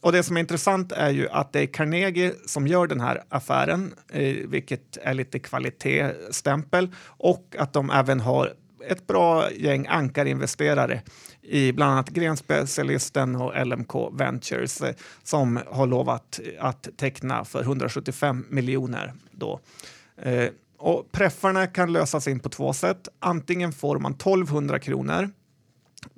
Och 0.00 0.12
det 0.12 0.22
som 0.22 0.36
är 0.36 0.40
intressant 0.40 0.92
är 0.92 1.10
ju 1.10 1.28
att 1.28 1.52
det 1.52 1.60
är 1.60 1.66
Carnegie 1.66 2.32
som 2.46 2.66
gör 2.66 2.86
den 2.86 3.00
här 3.00 3.22
affären, 3.28 3.94
eh, 4.12 4.36
vilket 4.48 4.96
är 5.02 5.14
lite 5.14 5.38
kvalitetsstämpel, 5.38 6.94
och 7.06 7.56
att 7.58 7.72
de 7.72 7.90
även 7.90 8.20
har 8.20 8.54
ett 8.88 9.06
bra 9.06 9.52
gäng 9.52 9.86
ankarinvesterare 9.86 11.02
i 11.42 11.72
bland 11.72 11.92
annat 11.92 12.08
Grenspecialisten 12.08 13.36
och 13.36 13.66
LMK 13.66 13.94
Ventures 14.12 14.80
eh, 14.80 14.94
som 15.22 15.60
har 15.66 15.86
lovat 15.86 16.40
att 16.58 16.88
teckna 16.96 17.44
för 17.44 17.62
175 17.62 18.46
miljoner. 18.48 19.12
Då. 19.30 19.60
Eh, 20.22 20.48
och 20.78 21.12
preffarna 21.12 21.66
kan 21.66 21.92
lösas 21.92 22.28
in 22.28 22.40
på 22.40 22.48
två 22.48 22.72
sätt. 22.72 23.08
Antingen 23.20 23.72
får 23.72 23.98
man 23.98 24.12
1200 24.12 24.78
kronor 24.78 25.30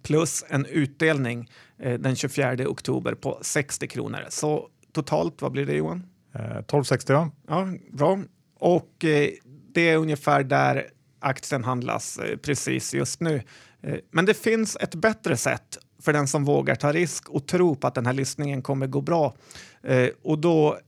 plus 0.03 0.45
en 0.49 0.67
utdelning 0.67 1.51
den 1.79 2.17
24 2.17 2.69
oktober 2.69 3.15
på 3.15 3.39
60 3.43 3.89
kronor. 3.89 4.21
Så 4.29 4.69
totalt, 4.93 5.43
vad 5.43 5.53
blir 5.53 5.67
det 5.67 5.75
Johan? 5.75 6.07
Eh, 6.35 6.41
1260 6.41 7.13
ja. 7.13 7.31
Ja, 7.49 7.69
bra. 7.93 8.19
Och 8.59 9.05
eh, 9.05 9.31
det 9.75 9.89
är 9.89 9.97
ungefär 9.97 10.43
där 10.43 10.87
aktien 11.21 11.65
handlas 11.65 12.19
eh, 12.19 12.37
precis 12.37 12.95
just 12.95 13.21
nu. 13.21 13.43
Eh, 13.83 13.97
men 14.11 14.25
det 14.25 14.35
finns 14.35 14.77
ett 14.81 14.95
bättre 14.95 15.37
sätt 15.37 15.79
för 16.03 16.13
den 16.13 16.29
som 16.29 16.45
vågar 16.45 16.75
ta 16.75 16.93
risk 16.93 17.29
och 17.29 17.47
tro 17.47 17.75
på 17.75 17.87
att 17.87 17.95
den 17.95 18.07
här 18.07 18.13
listningen 18.13 18.63
kommer 18.63 18.87
gå 18.87 19.01
bra. 19.01 19.37
Eh, 19.83 20.09
och 20.23 20.39
då 20.39 20.79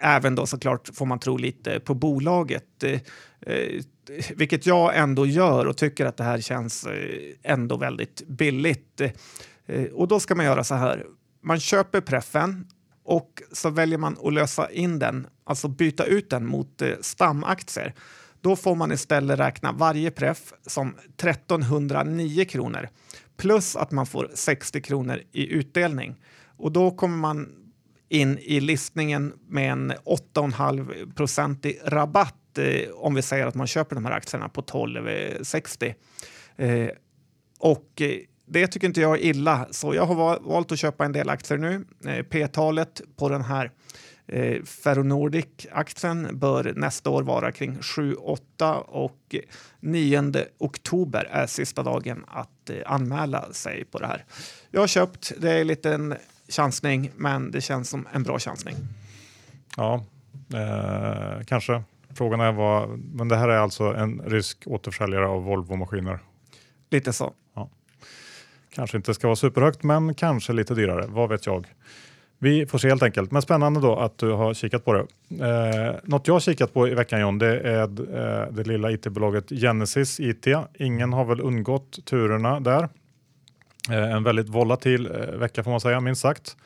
även 0.00 0.34
då 0.34 0.46
såklart 0.46 0.90
får 0.94 1.06
man 1.06 1.18
tro 1.18 1.36
lite 1.36 1.80
på 1.80 1.94
bolaget. 1.94 2.84
Vilket 4.36 4.66
jag 4.66 4.96
ändå 4.96 5.26
gör 5.26 5.66
och 5.66 5.76
tycker 5.76 6.06
att 6.06 6.16
det 6.16 6.24
här 6.24 6.40
känns 6.40 6.86
ändå 7.42 7.76
väldigt 7.76 8.22
billigt. 8.26 9.00
Eh, 9.66 9.84
och 9.84 10.08
då 10.08 10.20
ska 10.20 10.34
man 10.34 10.46
göra 10.46 10.64
så 10.64 10.74
här. 10.74 11.06
Man 11.42 11.60
köper 11.60 12.00
preffen 12.00 12.66
och 13.04 13.42
så 13.52 13.70
väljer 13.70 13.98
man 13.98 14.16
att 14.24 14.32
lösa 14.32 14.70
in 14.70 14.98
den, 14.98 15.26
alltså 15.44 15.68
byta 15.68 16.04
ut 16.04 16.30
den 16.30 16.46
mot 16.46 16.82
eh, 16.82 16.92
stamaktier. 17.00 17.94
Då 18.40 18.56
får 18.56 18.74
man 18.74 18.92
istället 18.92 19.38
räkna 19.38 19.72
varje 19.72 20.10
preff 20.10 20.52
som 20.66 20.88
1309 20.88 22.44
kronor 22.44 22.88
plus 23.36 23.76
att 23.76 23.90
man 23.90 24.06
får 24.06 24.30
60 24.34 24.80
kronor 24.80 25.20
i 25.32 25.52
utdelning. 25.52 26.14
Och 26.56 26.72
då 26.72 26.90
kommer 26.90 27.16
man 27.16 27.48
in 28.08 28.38
i 28.38 28.60
listningen 28.60 29.32
med 29.48 29.72
en 29.72 29.92
8,5 29.92 31.14
procentig 31.14 31.80
rabatt 31.84 32.58
eh, 32.58 32.90
om 32.94 33.14
vi 33.14 33.22
säger 33.22 33.46
att 33.46 33.54
man 33.54 33.66
köper 33.66 33.94
de 33.94 34.04
här 34.04 34.12
aktierna 34.12 34.48
på 34.48 34.62
12,60. 34.62 35.94
Eh, 36.56 36.70
eh, 36.70 36.90
och 37.58 38.02
eh, 38.02 38.18
det 38.46 38.66
tycker 38.66 38.86
inte 38.86 39.00
jag 39.00 39.14
är 39.14 39.24
illa, 39.24 39.66
så 39.70 39.94
jag 39.94 40.06
har 40.06 40.40
valt 40.40 40.72
att 40.72 40.78
köpa 40.78 41.04
en 41.04 41.12
del 41.12 41.28
aktier 41.28 41.58
nu. 41.58 41.84
Eh, 42.06 42.22
P-talet 42.22 43.00
på 43.16 43.28
den 43.28 43.42
här 43.42 43.70
Eh, 44.26 44.62
Ferronordic-aktien 44.62 46.38
bör 46.38 46.72
nästa 46.76 47.10
år 47.10 47.22
vara 47.22 47.52
kring 47.52 47.78
7-8 47.78 48.72
och 48.74 49.34
9 49.80 50.32
oktober 50.58 51.28
är 51.30 51.46
sista 51.46 51.82
dagen 51.82 52.24
att 52.28 52.70
eh, 52.70 52.76
anmäla 52.86 53.52
sig 53.52 53.84
på 53.84 53.98
det 53.98 54.06
här. 54.06 54.24
Jag 54.70 54.80
har 54.80 54.86
köpt, 54.86 55.32
det 55.38 55.50
är 55.50 55.60
en 55.60 55.66
liten 55.66 56.14
chansning, 56.48 57.10
men 57.16 57.50
det 57.50 57.60
känns 57.60 57.90
som 57.90 58.08
en 58.12 58.22
bra 58.22 58.38
chansning. 58.38 58.74
Ja, 59.76 60.04
eh, 60.54 61.44
kanske. 61.46 61.82
Frågan 62.14 62.40
är 62.40 62.52
vad, 62.52 62.98
men 62.98 63.28
det 63.28 63.36
här 63.36 63.48
är 63.48 63.58
alltså 63.58 63.84
en 63.84 64.22
rysk 64.24 64.62
återförsäljare 64.66 65.26
av 65.26 65.44
Volvo-maskiner? 65.44 66.18
Lite 66.90 67.12
så. 67.12 67.32
Kanske 68.74 68.96
inte 68.96 69.14
ska 69.14 69.26
vara 69.26 69.36
superhögt, 69.36 69.82
men 69.82 70.14
kanske 70.14 70.52
lite 70.52 70.74
dyrare. 70.74 71.04
Vad 71.08 71.28
vet 71.28 71.46
jag? 71.46 71.66
Vi 72.38 72.66
får 72.66 72.78
se 72.78 72.88
helt 72.88 73.02
enkelt. 73.02 73.30
Men 73.30 73.42
spännande 73.42 73.80
då 73.80 73.96
att 73.96 74.18
du 74.18 74.30
har 74.30 74.54
kikat 74.54 74.84
på 74.84 74.92
det. 74.92 75.06
Eh, 75.46 75.94
något 76.02 76.26
jag 76.26 76.34
har 76.34 76.40
kikat 76.40 76.74
på 76.74 76.88
i 76.88 76.94
veckan 76.94 77.20
John, 77.20 77.38
det 77.38 77.60
är 77.60 77.82
eh, 77.82 78.52
det 78.52 78.66
lilla 78.66 78.90
it-bolaget 78.90 79.50
Genesis 79.50 80.20
IT. 80.20 80.46
Ingen 80.78 81.12
har 81.12 81.24
väl 81.24 81.40
undgått 81.40 82.06
turerna 82.06 82.60
där. 82.60 82.88
Eh, 83.90 84.12
en 84.12 84.22
väldigt 84.22 84.48
volatil 84.48 85.06
eh, 85.06 85.38
vecka 85.38 85.64
får 85.64 85.70
man 85.70 85.80
säga, 85.80 86.00
minst 86.00 86.22
sagt. 86.22 86.56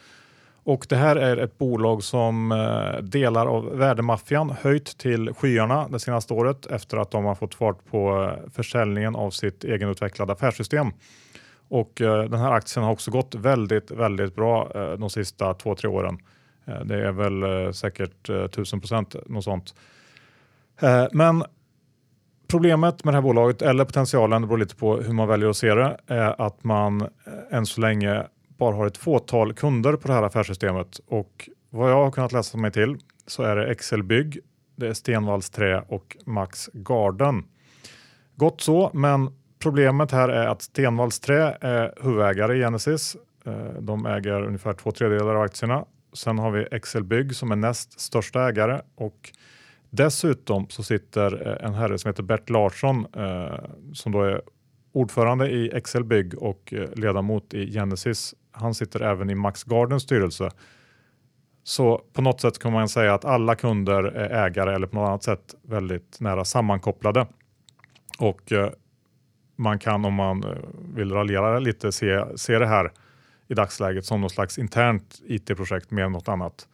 Och 0.68 0.86
det 0.88 0.96
här 0.96 1.16
är 1.16 1.36
ett 1.36 1.58
bolag 1.58 2.02
som 2.02 2.52
eh, 2.52 3.02
delar 3.02 3.46
av 3.46 3.78
värdemaffian 3.78 4.50
höjt 4.60 4.98
till 4.98 5.34
skyarna 5.34 5.88
det 5.88 6.00
senaste 6.00 6.34
året 6.34 6.66
efter 6.66 6.96
att 6.96 7.10
de 7.10 7.24
har 7.24 7.34
fått 7.34 7.54
fart 7.54 7.78
på 7.90 8.24
eh, 8.24 8.50
försäljningen 8.54 9.16
av 9.16 9.30
sitt 9.30 9.64
egenutvecklade 9.64 10.32
affärssystem. 10.32 10.92
Och 11.68 12.00
eh, 12.00 12.24
den 12.24 12.40
här 12.40 12.52
aktien 12.52 12.84
har 12.84 12.92
också 12.92 13.10
gått 13.10 13.34
väldigt, 13.34 13.90
väldigt 13.90 14.34
bra 14.34 14.72
eh, 14.74 14.92
de 14.92 15.10
sista 15.10 15.54
två, 15.54 15.74
tre 15.74 15.88
åren. 15.88 16.18
Eh, 16.66 16.80
det 16.84 17.06
är 17.06 17.12
väl 17.12 17.74
säkert 17.74 18.28
1000 18.28 18.80
procent, 18.80 19.16
något 19.26 19.44
sånt. 19.44 19.74
Men 21.12 21.44
problemet 22.48 23.04
med 23.04 23.14
det 23.14 23.16
här 23.16 23.22
bolaget, 23.22 23.62
eller 23.62 23.84
potentialen, 23.84 24.42
det 24.42 24.48
beror 24.48 24.58
lite 24.58 24.76
på 24.76 24.96
hur 24.96 25.12
man 25.12 25.28
väljer 25.28 25.48
att 25.48 25.56
se 25.56 25.74
det, 25.74 25.96
är 26.06 26.42
att 26.42 26.64
man 26.64 27.08
än 27.50 27.66
så 27.66 27.80
länge 27.80 28.26
bara 28.58 28.74
har 28.74 28.86
ett 28.86 28.96
fåtal 28.96 29.52
kunder 29.52 29.92
på 29.92 30.08
det 30.08 30.14
här 30.14 30.22
affärssystemet. 30.22 31.00
Och 31.06 31.48
vad 31.70 31.90
jag 31.90 32.04
har 32.04 32.10
kunnat 32.10 32.32
läsa 32.32 32.58
mig 32.58 32.72
till 32.72 32.96
så 33.26 33.42
är 33.42 33.56
det 33.56 33.66
Excel 33.66 34.02
Bygg, 34.02 34.40
det 34.76 34.88
är 34.88 34.94
Stenvalls 34.94 35.50
Trä 35.50 35.84
och 35.88 36.16
Max 36.26 36.70
Garden. 36.72 37.44
Gott 38.36 38.60
så, 38.60 38.90
men 38.94 39.30
Problemet 39.58 40.12
här 40.12 40.28
är 40.28 40.46
att 40.46 40.62
Stenvalls 40.62 41.20
Trä 41.20 41.58
är 41.60 41.94
huvudägare 42.02 42.56
i 42.56 42.60
Genesis. 42.60 43.16
Eh, 43.44 43.80
de 43.80 44.06
äger 44.06 44.42
ungefär 44.42 44.72
två 44.72 44.92
tredjedelar 44.92 45.34
av 45.34 45.42
aktierna. 45.42 45.84
Sen 46.12 46.38
har 46.38 46.50
vi 46.50 46.66
Excel 46.70 47.04
Bygg 47.04 47.36
som 47.36 47.52
är 47.52 47.56
näst 47.56 48.00
största 48.00 48.48
ägare 48.48 48.80
och 48.94 49.32
dessutom 49.90 50.68
så 50.68 50.82
sitter 50.82 51.48
eh, 51.48 51.66
en 51.66 51.74
herre 51.74 51.98
som 51.98 52.08
heter 52.08 52.22
Bert 52.22 52.50
Larsson 52.50 53.06
eh, 53.16 53.58
som 53.92 54.12
då 54.12 54.22
är 54.22 54.42
ordförande 54.92 55.50
i 55.50 55.70
Excel 55.76 56.04
Bygg 56.04 56.42
och 56.42 56.74
ledamot 56.94 57.54
i 57.54 57.72
Genesis. 57.72 58.34
Han 58.52 58.74
sitter 58.74 59.00
även 59.00 59.30
i 59.30 59.34
Max 59.34 59.64
Gardens 59.64 60.02
styrelse. 60.02 60.50
Så 61.64 62.02
på 62.12 62.22
något 62.22 62.40
sätt 62.40 62.58
kan 62.58 62.72
man 62.72 62.88
säga 62.88 63.14
att 63.14 63.24
alla 63.24 63.54
kunder 63.54 64.04
är 64.04 64.46
ägare 64.46 64.74
eller 64.74 64.86
på 64.86 64.96
något 64.96 65.08
annat 65.08 65.22
sätt 65.22 65.54
väldigt 65.62 66.20
nära 66.20 66.44
sammankopplade. 66.44 67.26
Och 68.18 68.52
man 69.58 69.78
kan 69.78 70.04
om 70.04 70.14
man 70.14 70.44
eh, 70.44 70.50
vill 70.94 71.12
raljera 71.12 71.58
lite 71.58 71.92
se, 71.92 72.24
se 72.36 72.58
det 72.58 72.66
här 72.66 72.92
i 73.48 73.54
dagsläget 73.54 74.04
som 74.04 74.20
något 74.20 74.32
slags 74.32 74.58
internt 74.58 75.20
IT-projekt 75.26 75.90
mer 75.90 76.04
än 76.04 76.12
något 76.12 76.28
annat. 76.28 76.68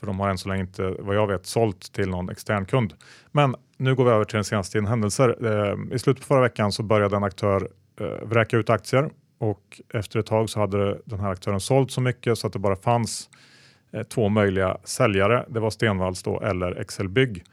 För 0.00 0.06
de 0.06 0.20
har 0.20 0.28
än 0.28 0.38
så 0.38 0.48
länge 0.48 0.60
inte, 0.60 0.94
vad 0.98 1.16
jag 1.16 1.26
vet, 1.26 1.46
sålt 1.46 1.92
till 1.92 2.08
någon 2.08 2.30
extern 2.30 2.64
kund. 2.64 2.94
Men 3.32 3.54
nu 3.76 3.94
går 3.94 4.04
vi 4.04 4.10
över 4.10 4.24
till 4.24 4.34
den 4.34 4.44
senaste 4.44 4.72
tiden 4.72 4.86
händelser. 4.86 5.36
Eh, 5.46 5.94
I 5.94 5.98
slutet 5.98 6.22
på 6.22 6.26
förra 6.26 6.40
veckan 6.40 6.72
så 6.72 6.82
började 6.82 7.16
en 7.16 7.24
aktör 7.24 7.68
eh, 8.00 8.28
vräka 8.28 8.56
ut 8.56 8.70
aktier 8.70 9.10
och 9.38 9.80
efter 9.94 10.18
ett 10.18 10.26
tag 10.26 10.50
så 10.50 10.60
hade 10.60 11.00
den 11.04 11.20
här 11.20 11.30
aktören 11.30 11.60
sålt 11.60 11.90
så 11.90 12.00
mycket 12.00 12.38
så 12.38 12.46
att 12.46 12.52
det 12.52 12.58
bara 12.58 12.76
fanns 12.76 13.30
eh, 13.92 14.02
två 14.02 14.28
möjliga 14.28 14.76
säljare. 14.84 15.44
Det 15.48 15.60
var 15.60 15.70
Stenvalls 15.70 16.22
då 16.22 16.40
eller 16.40 16.80
Excel 16.80 17.08
Bygg 17.08 17.44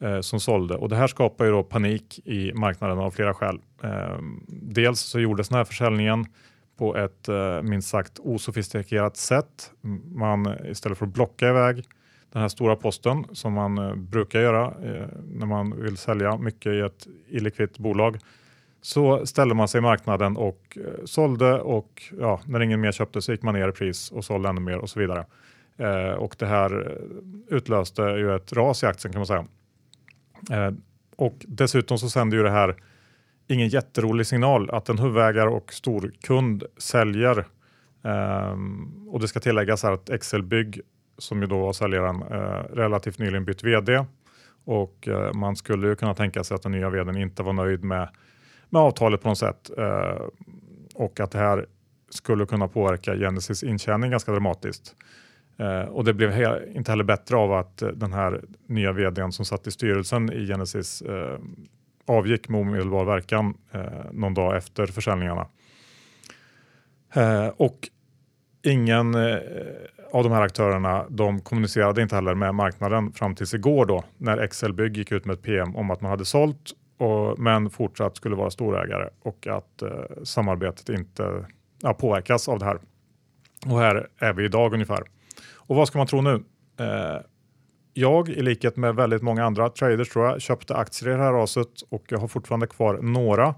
eh, 0.00 0.20
som 0.20 0.40
sålde 0.40 0.74
och 0.74 0.88
det 0.88 0.96
här 0.96 1.06
skapar 1.06 1.44
ju 1.44 1.50
då 1.50 1.62
panik 1.62 2.20
i 2.24 2.52
marknaden 2.52 2.98
av 2.98 3.10
flera 3.10 3.34
skäl. 3.34 3.58
Eh, 3.82 4.18
dels 4.48 5.00
så 5.00 5.20
gjordes 5.20 5.48
den 5.48 5.58
här 5.58 5.64
försäljningen 5.64 6.26
på 6.78 6.96
ett 6.96 7.28
eh, 7.28 7.62
minst 7.62 7.88
sagt 7.88 8.18
osofistikerat 8.18 9.16
sätt. 9.16 9.72
Man 10.14 10.54
istället 10.64 10.98
för 10.98 11.06
att 11.06 11.12
blocka 11.12 11.48
iväg 11.48 11.84
den 12.32 12.42
här 12.42 12.48
stora 12.48 12.76
posten 12.76 13.26
som 13.32 13.52
man 13.52 13.78
eh, 13.78 13.94
brukar 13.94 14.40
göra 14.40 14.64
eh, 14.66 15.06
när 15.28 15.46
man 15.46 15.82
vill 15.82 15.96
sälja 15.96 16.36
mycket 16.36 16.72
i 16.72 16.80
ett 16.80 17.06
illikvitt 17.28 17.78
bolag 17.78 18.18
så 18.82 19.26
ställde 19.26 19.54
man 19.54 19.68
sig 19.68 19.78
i 19.78 19.82
marknaden 19.82 20.36
och 20.36 20.78
eh, 20.80 21.04
sålde 21.04 21.60
och 21.60 22.02
ja, 22.18 22.40
när 22.44 22.60
ingen 22.60 22.80
mer 22.80 22.92
köpte 22.92 23.22
så 23.22 23.32
gick 23.32 23.42
man 23.42 23.54
ner 23.54 23.68
i 23.68 23.72
pris 23.72 24.10
och 24.10 24.24
sålde 24.24 24.48
ännu 24.48 24.60
mer 24.60 24.78
och 24.78 24.90
så 24.90 25.00
vidare. 25.00 25.26
Eh, 25.76 26.12
och 26.12 26.36
det 26.38 26.46
här 26.46 26.86
eh, 26.86 27.56
utlöste 27.56 28.02
ju 28.02 28.36
ett 28.36 28.52
ras 28.52 28.82
i 28.82 28.86
aktien 28.86 29.12
kan 29.12 29.20
man 29.20 29.26
säga. 29.26 29.46
Eh, 30.50 30.70
och 31.16 31.44
dessutom 31.48 31.98
så 31.98 32.10
sänder 32.10 32.36
ju 32.36 32.42
det 32.42 32.50
här 32.50 32.76
ingen 33.48 33.68
jätterolig 33.68 34.26
signal 34.26 34.70
att 34.70 34.88
en 34.88 34.98
huvudägare 34.98 35.48
och 35.48 35.72
storkund 35.72 36.64
säljer. 36.76 37.46
Um, 38.02 39.08
och 39.08 39.20
det 39.20 39.28
ska 39.28 39.40
tilläggas 39.40 39.82
här 39.82 39.92
att 39.92 40.10
Excel 40.10 40.42
Bygg 40.42 40.80
som 41.18 41.40
ju 41.40 41.46
då 41.46 41.58
var 41.58 41.72
säljaren 41.72 42.22
uh, 42.22 42.76
relativt 42.76 43.18
nyligen 43.18 43.44
bytt 43.44 43.64
vd 43.64 44.04
och 44.64 45.08
uh, 45.08 45.32
man 45.32 45.56
skulle 45.56 45.88
ju 45.88 45.96
kunna 45.96 46.14
tänka 46.14 46.44
sig 46.44 46.54
att 46.54 46.62
den 46.62 46.72
nya 46.72 46.90
vdn 46.90 47.16
inte 47.16 47.42
var 47.42 47.52
nöjd 47.52 47.84
med, 47.84 48.08
med 48.68 48.82
avtalet 48.82 49.22
på 49.22 49.28
något 49.28 49.38
sätt 49.38 49.70
uh, 49.78 50.28
och 50.94 51.20
att 51.20 51.30
det 51.30 51.38
här 51.38 51.66
skulle 52.10 52.46
kunna 52.46 52.68
påverka 52.68 53.16
Genesis 53.16 53.62
intjäning 53.62 54.10
ganska 54.10 54.32
dramatiskt. 54.32 54.96
Eh, 55.60 55.82
och 55.82 56.04
det 56.04 56.14
blev 56.14 56.30
he 56.30 56.72
inte 56.74 56.92
heller 56.92 57.04
bättre 57.04 57.36
av 57.36 57.52
att 57.52 57.82
eh, 57.82 57.88
den 57.88 58.12
här 58.12 58.44
nya 58.66 58.92
vdn 58.92 59.32
som 59.32 59.44
satt 59.44 59.66
i 59.66 59.70
styrelsen 59.70 60.32
i 60.32 60.46
Genesis 60.46 61.02
eh, 61.02 61.38
avgick 62.06 62.48
med 62.48 62.60
omedelbar 62.60 63.04
verkan 63.04 63.54
eh, 63.72 63.82
någon 64.12 64.34
dag 64.34 64.56
efter 64.56 64.86
försäljningarna. 64.86 65.46
Eh, 67.14 67.46
och 67.46 67.88
ingen 68.62 69.14
eh, 69.14 69.38
av 70.12 70.24
de 70.24 70.32
här 70.32 70.42
aktörerna 70.42 71.06
de 71.08 71.40
kommunicerade 71.40 72.02
inte 72.02 72.14
heller 72.14 72.34
med 72.34 72.54
marknaden 72.54 73.12
fram 73.12 73.34
tills 73.34 73.54
igår 73.54 73.86
då 73.86 74.04
när 74.18 74.38
Excelbygg 74.38 74.96
gick 74.96 75.12
ut 75.12 75.24
med 75.24 75.34
ett 75.34 75.42
PM 75.42 75.76
om 75.76 75.90
att 75.90 76.00
man 76.00 76.10
hade 76.10 76.24
sålt 76.24 76.72
och, 76.98 77.38
men 77.38 77.70
fortsatt 77.70 78.16
skulle 78.16 78.36
vara 78.36 78.50
storägare 78.50 79.08
och 79.22 79.46
att 79.46 79.82
eh, 79.82 80.22
samarbetet 80.24 80.88
inte 80.88 81.46
ja, 81.82 81.94
påverkas 81.94 82.48
av 82.48 82.58
det 82.58 82.64
här. 82.64 82.78
Och 83.66 83.78
här 83.78 84.08
är 84.18 84.32
vi 84.32 84.44
idag 84.44 84.74
ungefär. 84.74 85.04
Och 85.70 85.76
vad 85.76 85.88
ska 85.88 85.98
man 85.98 86.06
tro 86.06 86.20
nu? 86.20 86.44
Eh, 86.80 87.20
jag, 87.94 88.28
i 88.28 88.42
likhet 88.42 88.76
med 88.76 88.94
väldigt 88.94 89.22
många 89.22 89.44
andra 89.44 89.68
traders 89.68 90.08
tror 90.08 90.26
jag, 90.26 90.40
köpte 90.40 90.74
aktier 90.74 91.10
i 91.10 91.16
det 91.16 91.22
här 91.22 91.32
raset 91.32 91.68
och 91.88 92.04
jag 92.08 92.18
har 92.18 92.28
fortfarande 92.28 92.66
kvar 92.66 92.98
några. 93.02 93.54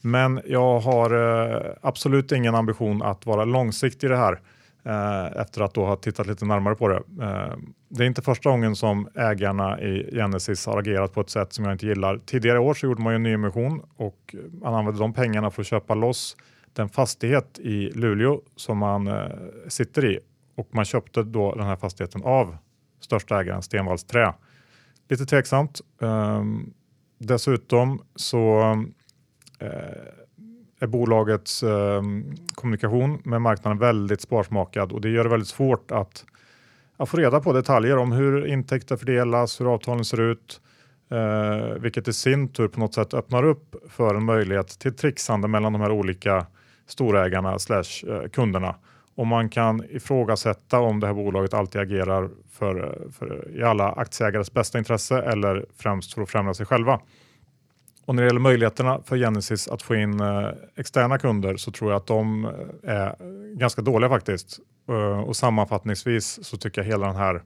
Men 0.00 0.40
jag 0.46 0.80
har 0.80 1.10
eh, 1.10 1.72
absolut 1.80 2.32
ingen 2.32 2.54
ambition 2.54 3.02
att 3.02 3.26
vara 3.26 3.44
långsiktig 3.44 4.06
i 4.06 4.10
det 4.10 4.16
här 4.16 4.40
eh, 4.84 5.40
efter 5.40 5.60
att 5.60 5.74
då 5.74 5.84
ha 5.84 5.96
tittat 5.96 6.26
lite 6.26 6.44
närmare 6.44 6.74
på 6.74 6.88
det. 6.88 7.02
Eh, 7.22 7.56
det 7.88 8.02
är 8.04 8.06
inte 8.06 8.22
första 8.22 8.50
gången 8.50 8.76
som 8.76 9.08
ägarna 9.14 9.80
i 9.80 10.10
Genesis 10.12 10.66
har 10.66 10.78
agerat 10.78 11.14
på 11.14 11.20
ett 11.20 11.30
sätt 11.30 11.52
som 11.52 11.64
jag 11.64 11.74
inte 11.74 11.86
gillar. 11.86 12.20
Tidigare 12.26 12.58
år 12.58 12.74
så 12.74 12.86
gjorde 12.86 13.02
man 13.02 13.12
ju 13.12 13.16
en 13.16 13.22
nyemission 13.22 13.82
och 13.96 14.34
man 14.60 14.74
använde 14.74 15.00
de 15.00 15.12
pengarna 15.12 15.50
för 15.50 15.62
att 15.62 15.66
köpa 15.66 15.94
loss 15.94 16.36
den 16.72 16.88
fastighet 16.88 17.58
i 17.58 17.90
Luleå 17.90 18.40
som 18.56 18.78
man 18.78 19.06
eh, 19.06 19.26
sitter 19.68 20.04
i 20.04 20.18
och 20.54 20.68
man 20.70 20.84
köpte 20.84 21.22
då 21.22 21.54
den 21.54 21.66
här 21.66 21.76
fastigheten 21.76 22.22
av 22.24 22.56
största 23.00 23.40
ägaren 23.40 23.62
Stenvalls 23.62 24.04
Trä. 24.04 24.34
Lite 25.08 25.26
tveksamt. 25.26 25.80
Um, 25.98 26.74
dessutom 27.18 28.02
så 28.16 28.60
uh, 29.62 29.68
är 30.80 30.86
bolagets 30.86 31.62
uh, 31.62 32.02
kommunikation 32.54 33.22
med 33.24 33.42
marknaden 33.42 33.78
väldigt 33.78 34.20
sparsmakad 34.20 34.92
och 34.92 35.00
det 35.00 35.08
gör 35.08 35.24
det 35.24 35.30
väldigt 35.30 35.48
svårt 35.48 35.90
att, 35.90 36.24
att 36.96 37.08
få 37.08 37.16
reda 37.16 37.40
på 37.40 37.52
detaljer 37.52 37.96
om 37.96 38.12
hur 38.12 38.46
intäkter 38.46 38.96
fördelas, 38.96 39.60
hur 39.60 39.74
avtalen 39.74 40.04
ser 40.04 40.20
ut, 40.20 40.60
uh, 41.12 41.74
vilket 41.78 42.08
i 42.08 42.12
sin 42.12 42.48
tur 42.48 42.68
på 42.68 42.80
något 42.80 42.94
sätt 42.94 43.14
öppnar 43.14 43.42
upp 43.42 43.76
för 43.88 44.14
en 44.14 44.24
möjlighet 44.24 44.68
till 44.78 44.96
trixande 44.96 45.48
mellan 45.48 45.72
de 45.72 45.82
här 45.82 45.90
olika 45.90 46.46
storägarna 46.86 47.58
slash 47.58 48.08
eh, 48.08 48.28
kunderna 48.28 48.74
och 49.14 49.26
man 49.26 49.48
kan 49.48 49.84
ifrågasätta 49.90 50.80
om 50.80 51.00
det 51.00 51.06
här 51.06 51.14
bolaget 51.14 51.54
alltid 51.54 51.80
agerar 51.80 52.30
för, 52.50 53.06
för 53.12 53.50
i 53.56 53.62
alla 53.62 53.92
aktieägares 53.92 54.52
bästa 54.52 54.78
intresse 54.78 55.22
eller 55.22 55.66
främst 55.76 56.14
för 56.14 56.22
att 56.22 56.30
främja 56.30 56.54
sig 56.54 56.66
själva. 56.66 57.00
Och 58.04 58.14
när 58.14 58.22
det 58.22 58.26
gäller 58.26 58.40
möjligheterna 58.40 59.00
för 59.04 59.16
Genesis 59.16 59.68
att 59.68 59.82
få 59.82 59.94
in 59.94 60.20
eh, 60.20 60.48
externa 60.76 61.18
kunder 61.18 61.56
så 61.56 61.70
tror 61.70 61.90
jag 61.90 61.96
att 61.96 62.06
de 62.06 62.44
eh, 62.84 62.92
är 62.92 63.16
ganska 63.54 63.82
dåliga 63.82 64.10
faktiskt. 64.10 64.60
Uh, 64.90 65.20
och 65.20 65.36
sammanfattningsvis 65.36 66.44
så 66.44 66.56
tycker 66.56 66.80
jag 66.80 66.86
hela 66.86 67.06
den 67.06 67.16
här 67.16 67.42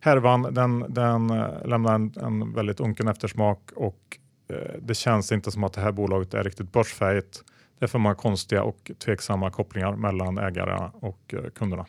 härvan 0.00 0.42
den, 0.42 0.84
den 0.88 1.30
uh, 1.30 1.66
lämnar 1.66 1.94
en, 1.94 2.12
en, 2.16 2.52
väldigt 2.52 2.80
unken 2.80 3.08
eftersmak 3.08 3.70
och 3.76 4.18
uh, 4.52 4.58
det 4.82 4.94
känns 4.94 5.32
inte 5.32 5.50
som 5.50 5.64
att 5.64 5.72
det 5.72 5.80
här 5.80 5.92
bolaget 5.92 6.34
är 6.34 6.44
riktigt 6.44 6.72
börsfähigt. 6.72 7.44
Det 7.78 7.84
är 7.84 7.86
för 7.86 7.98
många 7.98 8.14
konstiga 8.14 8.62
och 8.62 8.90
tveksamma 8.98 9.50
kopplingar 9.50 9.96
mellan 9.96 10.38
ägarna 10.38 10.92
och 10.94 11.34
eh, 11.34 11.50
kunderna. 11.54 11.86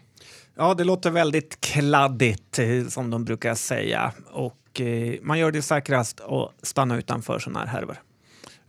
Ja, 0.55 0.73
det 0.73 0.83
låter 0.83 1.11
väldigt 1.11 1.61
kladdigt 1.61 2.59
eh, 2.59 2.87
som 2.87 3.09
de 3.09 3.25
brukar 3.25 3.55
säga 3.55 4.11
och 4.31 4.81
eh, 4.81 5.15
man 5.21 5.39
gör 5.39 5.51
det 5.51 5.61
säkrast 5.61 6.21
att 6.21 6.51
stanna 6.61 6.97
utanför 6.97 7.39
sådana 7.39 7.59
här 7.59 7.67
härvor. 7.67 7.97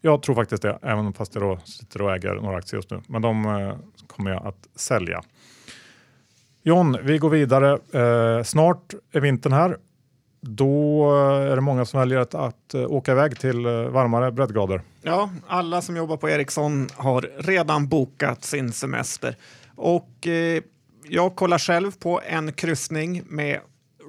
Jag 0.01 0.23
tror 0.23 0.35
faktiskt 0.35 0.63
det, 0.63 0.79
även 0.83 1.13
fast 1.13 1.35
jag 1.35 1.45
då 1.45 1.59
sitter 1.65 2.03
och 2.03 2.15
äger 2.15 2.35
några 2.35 2.57
aktier 2.57 2.79
just 2.79 2.91
nu. 2.91 3.03
Men 3.07 3.23
de 3.23 3.79
kommer 4.07 4.31
jag 4.31 4.47
att 4.47 4.69
sälja. 4.75 5.23
John, 6.63 6.97
vi 7.03 7.19
går 7.19 7.31
vidare. 7.31 7.79
Eh, 7.93 8.43
snart 8.43 8.95
är 9.13 9.21
vintern 9.21 9.53
här 9.53 9.77
då 10.49 11.05
eh, 11.17 11.53
är 11.53 11.57
det 11.57 11.61
många 11.61 11.85
som 11.85 12.01
väljer 12.01 12.19
att, 12.19 12.35
att 12.35 12.75
eh, 12.75 12.93
åka 12.93 13.13
iväg 13.13 13.39
till 13.39 13.67
eh, 13.67 13.73
varmare 13.73 14.33
breddgrader. 14.33 14.83
Ja, 15.03 15.31
alla 15.47 15.83
som 15.83 15.97
jobbar 15.97 16.17
på 16.17 16.29
Ericsson 16.29 16.89
har 16.97 17.31
redan 17.39 17.89
bokat 17.89 18.45
sin 18.45 18.73
semester. 18.73 19.37
Och 19.75 20.27
eh, 20.27 20.63
jag 21.09 21.37
kollar 21.37 21.59
själv 21.59 21.93
på 21.99 22.21
en 22.27 22.53
kryssning 22.53 23.23
med 23.27 23.61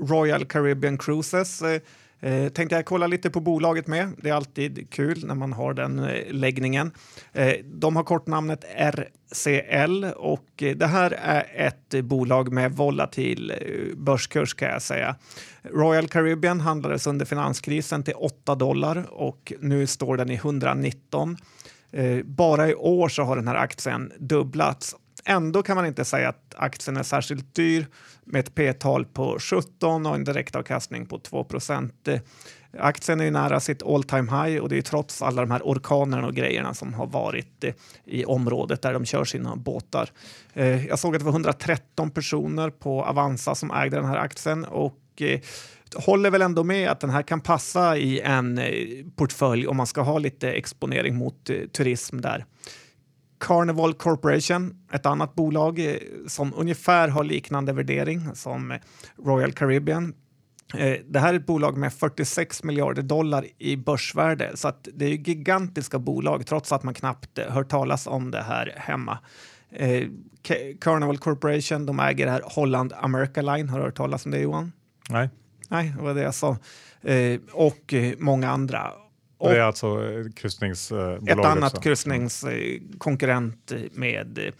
Royal 0.09 0.45
Caribbean 0.45 0.97
Cruises. 0.97 1.61
Eh, 1.61 1.81
Eh, 2.21 2.49
tänkte 2.49 2.75
jag 2.75 2.85
kolla 2.85 3.07
lite 3.07 3.29
på 3.29 3.39
bolaget 3.39 3.87
med. 3.87 4.11
Det 4.17 4.29
är 4.29 4.33
alltid 4.33 4.89
kul 4.89 5.25
när 5.25 5.35
man 5.35 5.53
har 5.53 5.73
den 5.73 5.99
eh, 5.99 6.33
läggningen. 6.33 6.91
Eh, 7.33 7.53
de 7.65 7.95
har 7.95 8.03
kortnamnet 8.03 8.65
RCL 8.77 10.05
och 10.15 10.63
eh, 10.63 10.75
det 10.75 10.87
här 10.87 11.11
är 11.11 11.67
ett 11.67 12.05
bolag 12.05 12.51
med 12.51 12.71
volatil 12.71 13.51
eh, 13.51 13.95
börskurs 13.95 14.53
kan 14.53 14.69
jag 14.69 14.81
säga. 14.81 15.15
Royal 15.63 16.07
Caribbean 16.07 16.59
handlades 16.61 17.07
under 17.07 17.25
finanskrisen 17.25 18.03
till 18.03 18.15
8 18.15 18.55
dollar 18.55 19.05
och 19.09 19.53
nu 19.59 19.87
står 19.87 20.17
den 20.17 20.29
i 20.29 20.35
119. 20.35 21.37
Eh, 21.91 22.17
bara 22.23 22.69
i 22.69 22.75
år 22.75 23.09
så 23.09 23.23
har 23.23 23.35
den 23.35 23.47
här 23.47 23.55
aktien 23.55 24.11
dubblats 24.19 24.95
Ändå 25.29 25.63
kan 25.63 25.75
man 25.75 25.85
inte 25.85 26.05
säga 26.05 26.29
att 26.29 26.55
aktien 26.57 26.97
är 26.97 27.03
särskilt 27.03 27.55
dyr 27.55 27.87
med 28.23 28.39
ett 28.39 28.55
P-tal 28.55 29.05
på 29.05 29.37
17 29.39 30.05
och 30.05 30.15
en 30.15 30.23
direktavkastning 30.23 31.05
på 31.05 31.19
2% 31.19 32.21
Aktien 32.77 33.19
är 33.19 33.25
ju 33.25 33.31
nära 33.31 33.59
sitt 33.59 33.83
all 33.83 34.03
time 34.03 34.31
high 34.31 34.61
och 34.61 34.69
det 34.69 34.77
är 34.77 34.81
trots 34.81 35.21
alla 35.21 35.41
de 35.41 35.51
här 35.51 35.61
orkanerna 35.63 36.27
och 36.27 36.35
grejerna 36.35 36.73
som 36.73 36.93
har 36.93 37.07
varit 37.07 37.65
i 38.05 38.25
området 38.25 38.81
där 38.81 38.93
de 38.93 39.05
kör 39.05 39.25
sina 39.25 39.55
båtar. 39.55 40.09
Eh, 40.53 40.87
jag 40.87 40.99
såg 40.99 41.15
att 41.15 41.19
det 41.19 41.25
var 41.25 41.31
113 41.31 42.11
personer 42.11 42.69
på 42.69 43.03
Avanza 43.05 43.55
som 43.55 43.71
ägde 43.71 43.97
den 43.97 44.05
här 44.05 44.17
aktien 44.17 44.65
och 44.65 45.01
eh, 45.17 45.39
håller 45.95 46.31
väl 46.31 46.41
ändå 46.41 46.63
med 46.63 46.89
att 46.89 46.99
den 46.99 47.09
här 47.09 47.21
kan 47.21 47.41
passa 47.41 47.97
i 47.97 48.19
en 48.19 48.57
eh, 48.57 48.73
portfölj 49.15 49.67
om 49.67 49.77
man 49.77 49.87
ska 49.87 50.01
ha 50.01 50.19
lite 50.19 50.51
exponering 50.51 51.15
mot 51.15 51.49
turism 51.71 52.21
där. 52.21 52.45
Carnival 53.39 53.93
Corporation, 53.93 54.75
ett 54.91 55.05
annat 55.05 55.35
bolag 55.35 55.79
eh, 55.79 55.95
som 56.27 56.53
ungefär 56.57 57.07
har 57.07 57.23
liknande 57.23 57.73
värdering 57.73 58.35
som 58.35 58.77
Royal 59.25 59.51
Caribbean. 59.51 60.13
Eh, 60.77 60.95
det 61.07 61.19
här 61.19 61.33
är 61.33 61.37
ett 61.37 61.45
bolag 61.45 61.77
med 61.77 61.93
46 61.93 62.63
miljarder 62.63 63.01
dollar 63.01 63.45
i 63.57 63.75
börsvärde 63.77 64.51
så 64.57 64.67
att 64.67 64.87
det 64.93 65.05
är 65.05 65.09
gigantiska 65.09 65.99
bolag 65.99 66.45
trots 66.45 66.71
att 66.71 66.83
man 66.83 66.93
knappt 66.93 67.37
eh, 67.37 67.45
hört 67.45 67.69
talas 67.69 68.07
om 68.07 68.31
det 68.31 68.41
här 68.41 68.73
hemma. 68.77 69.19
Carnival 70.81 71.17
Corporation, 71.17 71.85
de 71.85 71.99
äger 71.99 72.25
det 72.25 72.31
här 72.31 72.41
Holland 72.45 72.93
America 72.97 73.41
Line. 73.41 73.69
Har 73.69 73.79
du 73.79 73.85
hört 73.85 73.97
talas 73.97 74.25
om 74.25 74.31
det 74.31 74.39
Johan? 74.39 74.71
Nej. 75.09 75.29
Nej, 75.67 75.93
det 75.97 76.03
var 76.03 76.13
det 76.13 76.21
jag 76.21 76.35
sa. 76.35 76.57
Och 77.51 77.93
många 78.17 78.49
andra. 78.49 78.91
Och 79.39 79.49
det 79.49 79.57
är 79.57 79.61
alltså 79.61 79.97
kryssningsbolag? 80.35 81.29
Ett 81.29 81.45
annat 81.45 81.73
också. 81.73 81.81
kryssningskonkurrent 81.81 83.71
med 83.91 84.53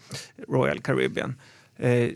Royal 0.48 0.80
Caribbean. 0.80 1.34
Eh, 1.76 2.08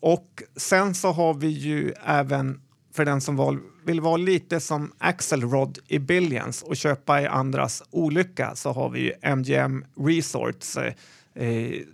och 0.00 0.42
sen 0.56 0.94
så 0.94 1.12
har 1.12 1.34
vi 1.34 1.48
ju 1.48 1.92
även 2.04 2.60
för 2.92 3.04
den 3.04 3.20
som 3.20 3.62
vill 3.84 4.00
vara 4.00 4.16
lite 4.16 4.60
som 4.60 4.92
Axelrod 4.98 5.78
i 5.88 5.98
Billions 5.98 6.62
och 6.62 6.76
köpa 6.76 7.22
i 7.22 7.26
andras 7.26 7.82
olycka 7.90 8.54
så 8.54 8.72
har 8.72 8.90
vi 8.90 9.00
ju 9.00 9.12
MGM 9.22 9.84
Resorts 9.96 10.76
eh, 10.76 10.92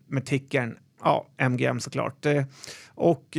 med 0.07 0.27
tickern 0.27 0.79
ja, 1.03 1.27
MGM 1.39 1.81
såklart. 1.81 2.27
och 2.89 3.37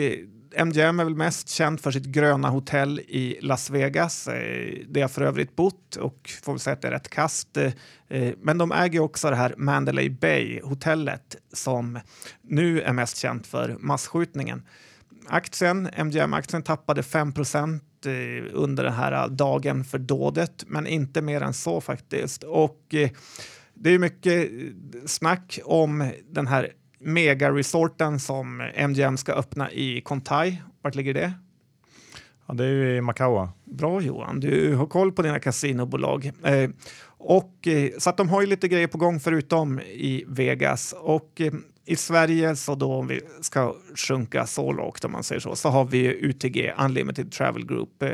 MGM 0.59 0.99
är 0.99 1.03
väl 1.03 1.15
mest 1.15 1.49
känd 1.49 1.79
för 1.79 1.91
sitt 1.91 2.05
gröna 2.05 2.49
hotell 2.49 2.99
i 2.99 3.37
Las 3.41 3.69
Vegas. 3.69 4.27
Eh, 4.27 4.77
det 4.89 5.01
har 5.01 5.09
för 5.09 5.21
övrigt 5.21 5.55
bott 5.55 5.95
och 5.95 6.29
får 6.43 6.53
väl 6.53 6.59
säga 6.59 6.73
att 6.73 6.81
det 6.81 6.87
är 6.87 6.91
rätt 6.91 7.09
kast. 7.09 7.57
Eh, 7.57 7.73
eh, 8.07 8.33
men 8.41 8.57
de 8.57 8.71
äger 8.71 8.99
också 8.99 9.29
det 9.29 9.35
här 9.35 9.53
Mandalay 9.57 10.09
Bay-hotellet 10.09 11.35
som 11.53 11.99
nu 12.41 12.81
är 12.81 12.93
mest 12.93 13.17
känt 13.17 13.47
för 13.47 13.77
massskjutningen. 13.79 14.63
Aktien, 15.27 15.89
MGM-aktien 15.97 16.63
tappade 16.63 17.03
5 17.03 17.33
eh, 18.05 18.13
under 18.53 18.83
den 18.83 18.93
här 18.93 19.27
dagen 19.27 19.83
för 19.83 19.97
dådet, 19.97 20.63
men 20.67 20.87
inte 20.87 21.21
mer 21.21 21.41
än 21.41 21.53
så 21.53 21.81
faktiskt. 21.81 22.43
Och 22.43 22.95
det 23.73 23.89
är 23.89 23.99
mycket 23.99 24.51
snack 25.05 25.59
om 25.63 26.11
den 26.29 26.47
här 26.47 26.71
megaresorten 26.99 28.19
som 28.19 28.71
MGM 28.75 29.17
ska 29.17 29.33
öppna 29.33 29.71
i 29.71 30.01
Kontai. 30.01 30.61
Vart 30.81 30.95
ligger 30.95 31.13
det? 31.13 31.33
Ja, 32.47 32.53
det 32.53 32.63
är 32.63 32.69
ju 32.69 32.95
i 32.95 33.01
Macau. 33.01 33.47
Bra 33.65 34.01
Johan, 34.01 34.39
du 34.39 34.75
har 34.75 34.85
koll 34.85 35.11
på 35.11 35.21
dina 35.21 35.39
kasinobolag. 35.39 36.31
Eh, 36.43 36.69
och, 37.17 37.67
eh, 37.67 37.91
så 37.97 38.09
att 38.09 38.17
de 38.17 38.29
har 38.29 38.41
ju 38.41 38.47
lite 38.47 38.67
grejer 38.67 38.87
på 38.87 38.97
gång 38.97 39.19
förutom 39.19 39.79
i 39.79 40.23
Vegas. 40.27 40.95
Och 40.97 41.41
eh, 41.41 41.53
I 41.85 41.95
Sverige, 41.95 42.55
så 42.55 42.75
då 42.75 42.93
om 42.93 43.07
vi 43.07 43.21
ska 43.41 43.75
sjunka 43.95 44.47
så 44.47 44.71
lågt 44.71 45.05
om 45.05 45.11
man 45.11 45.23
säger 45.23 45.39
så, 45.39 45.55
så 45.55 45.69
har 45.69 45.85
vi 45.85 46.07
UTG, 46.07 46.73
Unlimited 46.77 47.31
Travel 47.31 47.65
Group, 47.65 48.03
eh, 48.03 48.11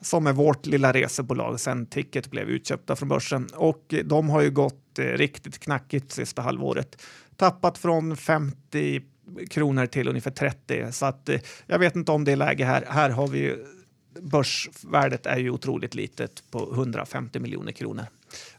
som 0.00 0.26
är 0.26 0.32
vårt 0.32 0.66
lilla 0.66 0.92
resebolag 0.92 1.60
sen 1.60 1.86
Ticket 1.86 2.30
blev 2.30 2.48
utköpta 2.48 2.96
från 2.96 3.08
börsen. 3.08 3.48
Och 3.54 3.94
de 4.04 4.28
har 4.28 4.42
ju 4.42 4.50
gått 4.50 4.98
eh, 4.98 5.04
riktigt 5.04 5.58
knackigt 5.58 6.12
sista 6.12 6.42
halvåret. 6.42 7.02
Tappat 7.38 7.78
från 7.78 8.16
50 8.16 9.02
kronor 9.50 9.86
till 9.86 10.08
ungefär 10.08 10.30
30. 10.30 10.92
Så 10.92 11.06
att 11.06 11.28
eh, 11.28 11.40
jag 11.66 11.78
vet 11.78 11.96
inte 11.96 12.12
om 12.12 12.24
det 12.24 12.32
är 12.32 12.36
läge 12.36 12.64
här. 12.64 12.84
Här 12.88 13.10
har 13.10 13.28
vi 13.28 13.38
ju 13.38 13.64
börsvärdet 14.20 15.26
är 15.26 15.38
ju 15.38 15.50
otroligt 15.50 15.94
litet 15.94 16.42
på 16.50 16.72
150 16.74 17.40
miljoner 17.40 17.72
kronor. 17.72 18.04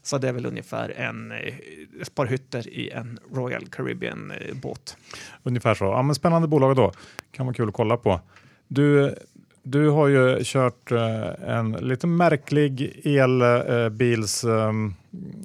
Så 0.02 0.18
det 0.18 0.28
är 0.28 0.32
väl 0.32 0.46
ungefär 0.46 0.88
en, 0.96 1.32
eh, 1.32 1.54
ett 2.00 2.14
par 2.14 2.26
hytter 2.26 2.68
i 2.68 2.90
en 2.90 3.18
Royal 3.32 3.66
Caribbean 3.66 4.30
eh, 4.30 4.54
båt. 4.54 4.96
Ungefär 5.42 5.74
så. 5.74 5.84
Ja, 5.84 6.02
men 6.02 6.14
spännande 6.14 6.48
bolag 6.48 6.76
då. 6.76 6.92
Kan 7.30 7.46
vara 7.46 7.54
kul 7.54 7.68
att 7.68 7.74
kolla 7.74 7.96
på. 7.96 8.20
Du, 8.68 9.14
du 9.62 9.88
har 9.88 10.08
ju 10.08 10.38
kört 10.44 10.92
en 11.46 11.72
lite 11.72 12.06
märklig 12.06 13.00
elbils, 13.04 14.44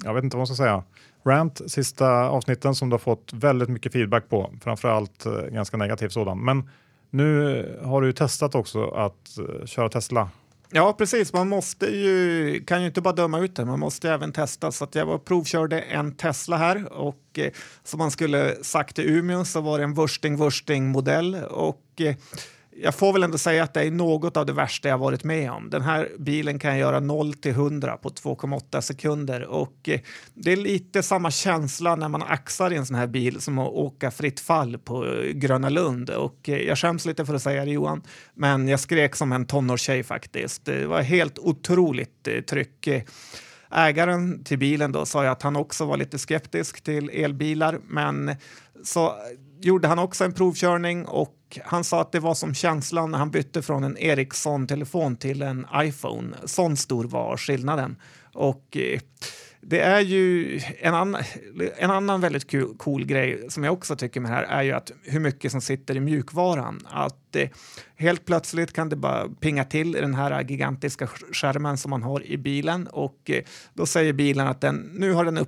jag 0.04 0.14
vet 0.14 0.24
inte 0.24 0.36
vad 0.36 0.40
man 0.40 0.46
ska 0.46 0.56
säga, 0.56 0.82
rant 1.26 1.70
sista 1.70 2.08
avsnitten 2.28 2.74
som 2.74 2.88
du 2.88 2.94
har 2.94 2.98
fått 2.98 3.32
väldigt 3.32 3.68
mycket 3.68 3.92
feedback 3.92 4.28
på, 4.28 4.52
framförallt 4.62 5.26
eh, 5.26 5.32
ganska 5.32 5.76
negativ 5.76 6.08
sådan. 6.08 6.44
Men 6.44 6.70
nu 7.10 7.80
har 7.84 8.02
du 8.02 8.12
testat 8.12 8.54
också 8.54 8.88
att 8.90 9.38
eh, 9.38 9.66
köra 9.66 9.88
Tesla 9.88 10.30
Ja, 10.70 10.92
precis. 10.98 11.32
Man 11.32 11.48
måste 11.48 11.86
ju, 11.86 12.64
kan 12.64 12.80
ju 12.80 12.86
inte 12.86 13.00
bara 13.00 13.14
döma 13.14 13.38
ut 13.38 13.56
det, 13.56 13.64
man 13.64 13.80
måste 13.80 14.10
även 14.10 14.32
testa. 14.32 14.72
Så 14.72 14.84
att 14.84 14.94
jag 14.94 15.06
var 15.06 15.18
provkörde 15.18 15.80
en 15.80 16.16
Tesla 16.16 16.56
här 16.56 16.92
och 16.92 17.38
eh, 17.38 17.50
som 17.84 17.98
man 17.98 18.10
skulle 18.10 18.64
sagt 18.64 18.98
i 18.98 19.02
Umeå 19.02 19.44
så 19.44 19.60
var 19.60 19.78
det 19.78 19.84
en 19.84 19.94
wursting 19.94 20.36
wursting 20.36 20.88
modell 20.88 21.34
och 21.34 21.82
eh, 22.00 22.14
jag 22.82 22.94
får 22.94 23.12
väl 23.12 23.22
ändå 23.22 23.38
säga 23.38 23.62
att 23.62 23.74
det 23.74 23.82
är 23.82 23.90
något 23.90 24.36
av 24.36 24.46
det 24.46 24.52
värsta 24.52 24.88
jag 24.88 24.98
varit 24.98 25.24
med 25.24 25.50
om. 25.50 25.70
Den 25.70 25.82
här 25.82 26.08
bilen 26.18 26.58
kan 26.58 26.78
göra 26.78 27.00
0 27.00 27.34
till 27.34 27.50
100 27.50 27.96
på 27.96 28.08
2,8 28.08 28.80
sekunder 28.80 29.44
och 29.44 29.88
eh, 29.88 30.00
det 30.34 30.52
är 30.52 30.56
lite 30.56 31.02
samma 31.02 31.30
känsla 31.30 31.96
när 31.96 32.08
man 32.08 32.22
axar 32.22 32.72
i 32.72 32.76
en 32.76 32.86
sån 32.86 32.96
här 32.96 33.06
bil 33.06 33.40
som 33.40 33.58
att 33.58 33.68
åka 33.68 34.10
fritt 34.10 34.40
fall 34.40 34.78
på 34.78 35.06
eh, 35.06 35.32
Gröna 35.32 35.68
Lund 35.68 36.10
och 36.10 36.48
eh, 36.48 36.56
jag 36.56 36.78
skäms 36.78 37.06
lite 37.06 37.26
för 37.26 37.34
att 37.34 37.42
säga 37.42 37.64
det 37.64 37.70
Johan, 37.70 38.02
men 38.34 38.68
jag 38.68 38.80
skrek 38.80 39.16
som 39.16 39.32
en 39.32 39.46
tonårstjej 39.46 40.02
faktiskt. 40.02 40.64
Det 40.64 40.86
var 40.86 41.02
helt 41.02 41.38
otroligt 41.38 42.28
tryck. 42.48 42.88
Ägaren 43.70 44.44
till 44.44 44.58
bilen 44.58 44.92
då 44.92 45.06
sa 45.06 45.26
att 45.26 45.42
han 45.42 45.56
också 45.56 45.84
var 45.84 45.96
lite 45.96 46.18
skeptisk 46.18 46.80
till 46.80 47.10
elbilar, 47.10 47.80
men 47.88 48.36
så 48.84 49.14
gjorde 49.60 49.88
han 49.88 49.98
också 49.98 50.24
en 50.24 50.32
provkörning 50.32 51.04
och 51.04 51.35
han 51.64 51.84
sa 51.84 52.00
att 52.00 52.12
det 52.12 52.20
var 52.20 52.34
som 52.34 52.54
känslan 52.54 53.10
när 53.10 53.18
han 53.18 53.30
bytte 53.30 53.62
från 53.62 53.84
en 53.84 53.98
Ericsson-telefon 53.98 55.16
till 55.16 55.42
en 55.42 55.66
iPhone. 55.74 56.36
Sån 56.44 56.76
stor 56.76 57.04
var 57.04 57.36
skillnaden. 57.36 57.96
Och 58.32 58.76
eh, 58.76 59.00
det 59.60 59.80
är 59.80 60.00
ju 60.00 60.60
en, 60.78 60.94
annan, 60.94 61.22
en 61.76 61.90
annan 61.90 62.20
väldigt 62.20 62.50
cool, 62.50 62.76
cool, 62.76 63.04
grej 63.04 63.46
som 63.48 63.64
jag 63.64 63.72
också 63.72 63.96
tycker 63.96 64.20
med 64.20 64.30
det 64.30 64.34
här 64.34 64.42
är 64.42 64.62
ju 64.62 64.72
att 64.72 64.90
hur 65.02 65.20
mycket 65.20 65.52
som 65.52 65.60
sitter 65.60 65.96
i 65.96 66.00
mjukvaran. 66.00 66.86
Att 66.90 67.36
eh, 67.36 67.48
helt 67.96 68.24
plötsligt 68.24 68.72
kan 68.72 68.88
det 68.88 68.96
bara 68.96 69.28
pinga 69.28 69.64
till 69.64 69.96
i 69.96 70.00
den 70.00 70.14
här 70.14 70.42
gigantiska 70.42 71.06
skärmen 71.06 71.76
som 71.76 71.90
man 71.90 72.02
har 72.02 72.26
i 72.26 72.36
bilen 72.36 72.86
och 72.86 73.30
eh, 73.30 73.42
då 73.74 73.86
säger 73.86 74.12
bilen 74.12 74.46
att 74.46 74.60
den, 74.60 74.90
nu 74.94 75.12
har 75.12 75.24
den 75.24 75.38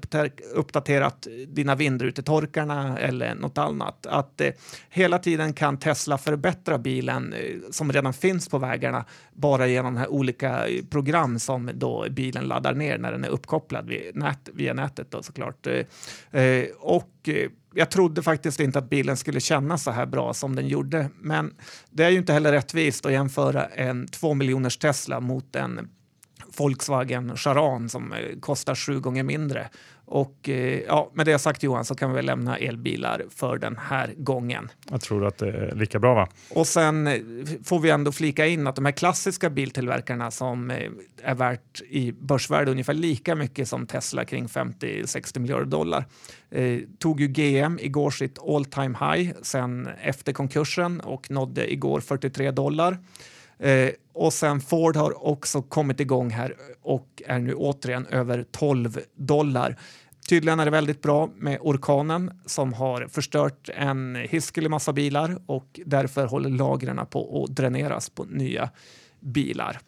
uppdaterat 0.54 1.26
dina 1.48 1.74
vindrutetorkarna 1.74 2.98
eller 2.98 3.34
något 3.34 3.58
annat. 3.58 4.06
Att 4.06 4.40
eh, 4.40 4.50
hela 4.88 5.18
tiden 5.18 5.52
kan 5.52 5.78
Tesla 5.78 6.18
förbättra 6.18 6.78
bilen 6.78 7.32
eh, 7.32 7.56
som 7.70 7.92
redan 7.92 8.12
finns 8.12 8.48
på 8.48 8.58
vägarna 8.58 9.04
bara 9.32 9.66
genom 9.66 9.94
de 9.94 10.00
här 10.00 10.08
olika 10.08 10.68
eh, 10.68 10.84
program 10.84 11.38
som 11.38 11.70
då 11.74 12.06
bilen 12.10 12.44
laddar 12.44 12.74
ner 12.74 12.98
när 12.98 13.12
den 13.12 13.24
är 13.24 13.28
uppkopplad 13.28 13.92
nät, 14.14 14.48
via 14.52 14.74
nätet 14.74 15.10
då 15.10 15.22
såklart. 15.22 15.66
Eh, 15.66 16.64
och 16.78 17.28
jag 17.74 17.90
trodde 17.90 18.22
faktiskt 18.22 18.60
inte 18.60 18.78
att 18.78 18.90
bilen 18.90 19.16
skulle 19.16 19.40
kännas 19.40 19.82
så 19.82 19.90
här 19.90 20.06
bra 20.06 20.34
som 20.34 20.56
den 20.56 20.68
gjorde. 20.68 21.10
Men 21.20 21.54
det 21.90 22.04
är 22.04 22.10
ju 22.10 22.18
inte 22.18 22.32
heller 22.32 22.52
rättvist 22.52 23.06
att 23.06 23.12
jämföra 23.12 23.66
en 23.66 24.08
2 24.08 24.34
miljoners 24.34 24.78
Tesla 24.78 25.20
mot 25.20 25.56
en 25.56 25.88
Volkswagen 26.56 27.36
Charan 27.36 27.88
som 27.88 28.12
eh, 28.12 28.38
kostar 28.40 28.74
sju 28.74 29.00
gånger 29.00 29.22
mindre. 29.22 29.68
Och 30.10 30.48
eh, 30.48 30.80
ja, 30.86 31.10
med 31.14 31.26
det 31.26 31.38
sagt 31.38 31.62
Johan 31.62 31.84
så 31.84 31.94
kan 31.94 32.10
vi 32.10 32.16
väl 32.16 32.26
lämna 32.26 32.56
elbilar 32.56 33.22
för 33.30 33.58
den 33.58 33.76
här 33.76 34.14
gången. 34.16 34.68
Jag 34.90 35.00
tror 35.00 35.26
att 35.26 35.38
det 35.38 35.48
är 35.48 35.74
lika 35.74 35.98
bra 35.98 36.14
va? 36.14 36.28
Och 36.50 36.66
sen 36.66 37.06
eh, 37.06 37.20
får 37.64 37.80
vi 37.80 37.90
ändå 37.90 38.12
flika 38.12 38.46
in 38.46 38.66
att 38.66 38.76
de 38.76 38.84
här 38.84 38.92
klassiska 38.92 39.50
biltillverkarna 39.50 40.30
som 40.30 40.70
är 41.22 41.34
värt 41.34 41.82
i 41.88 42.12
börsvärde 42.12 42.70
ungefär 42.70 42.94
lika 42.94 43.34
mycket 43.34 43.68
som 43.68 43.86
Tesla 43.86 44.24
kring 44.24 44.46
50-60 44.46 45.38
miljarder 45.38 45.66
dollar 45.66 46.04
eh, 46.50 46.78
tog 46.98 47.20
ju 47.20 47.28
GM 47.28 47.78
igår 47.82 48.10
sitt 48.10 48.38
all 48.38 48.64
time 48.64 48.96
high 49.00 49.32
sen 49.42 49.88
efter 50.02 50.32
konkursen 50.32 51.00
och 51.00 51.30
nådde 51.30 51.72
igår 51.72 52.00
43 52.00 52.50
dollar. 52.50 52.98
Eh, 53.58 53.90
och 54.12 54.32
sen 54.32 54.60
Ford 54.60 54.96
har 54.96 55.26
också 55.26 55.62
kommit 55.62 56.00
igång 56.00 56.30
här 56.30 56.54
och 56.82 57.22
är 57.26 57.38
nu 57.38 57.54
återigen 57.54 58.06
över 58.06 58.44
12 58.50 58.98
dollar. 59.14 59.76
Tydligen 60.28 60.60
är 60.60 60.64
det 60.64 60.70
väldigt 60.70 61.02
bra 61.02 61.28
med 61.36 61.58
orkanen 61.60 62.40
som 62.46 62.72
har 62.72 63.06
förstört 63.10 63.70
en 63.74 64.14
hiskelig 64.14 64.70
massa 64.70 64.92
bilar 64.92 65.38
och 65.46 65.80
därför 65.86 66.26
håller 66.26 66.50
lagren 66.50 67.06
på 67.10 67.44
att 67.44 67.56
dräneras 67.56 68.10
på 68.10 68.24
nya 68.24 68.70
bilar. 69.20 69.78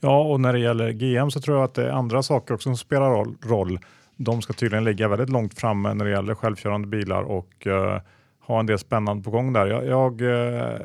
Ja, 0.00 0.22
och 0.22 0.40
när 0.40 0.52
det 0.52 0.58
gäller 0.58 0.92
GM 0.92 1.30
så 1.30 1.40
tror 1.40 1.56
jag 1.56 1.64
att 1.64 1.74
det 1.74 1.86
är 1.86 1.90
andra 1.90 2.22
saker 2.22 2.54
också 2.54 2.68
som 2.68 2.76
spelar 2.76 3.24
roll. 3.48 3.78
De 4.16 4.42
ska 4.42 4.52
tydligen 4.52 4.84
ligga 4.84 5.08
väldigt 5.08 5.30
långt 5.30 5.58
framme 5.58 5.94
när 5.94 6.04
det 6.04 6.10
gäller 6.10 6.34
självkörande 6.34 6.88
bilar 6.88 7.22
och 7.22 7.66
uh, 7.66 7.98
ha 8.40 8.60
en 8.60 8.66
del 8.66 8.78
spännande 8.78 9.24
på 9.24 9.30
gång 9.30 9.52
där. 9.52 9.66
Jag, 9.66 9.86
jag 9.86 10.20
uh, 10.20 10.80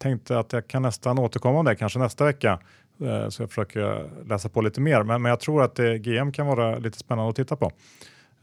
tänkte 0.00 0.38
att 0.38 0.52
jag 0.52 0.68
kan 0.68 0.82
nästan 0.82 1.18
återkomma 1.18 1.58
om 1.58 1.64
det 1.64 1.76
kanske 1.76 1.98
nästa 1.98 2.24
vecka. 2.24 2.58
Eh, 3.00 3.28
så 3.28 3.42
jag 3.42 3.48
försöker 3.48 4.10
läsa 4.26 4.48
på 4.48 4.60
lite 4.60 4.80
mer. 4.80 5.02
Men, 5.02 5.22
men 5.22 5.30
jag 5.30 5.40
tror 5.40 5.62
att 5.62 5.74
det, 5.74 5.98
GM 5.98 6.32
kan 6.32 6.46
vara 6.46 6.78
lite 6.78 6.98
spännande 6.98 7.30
att 7.30 7.36
titta 7.36 7.56
på. 7.56 7.72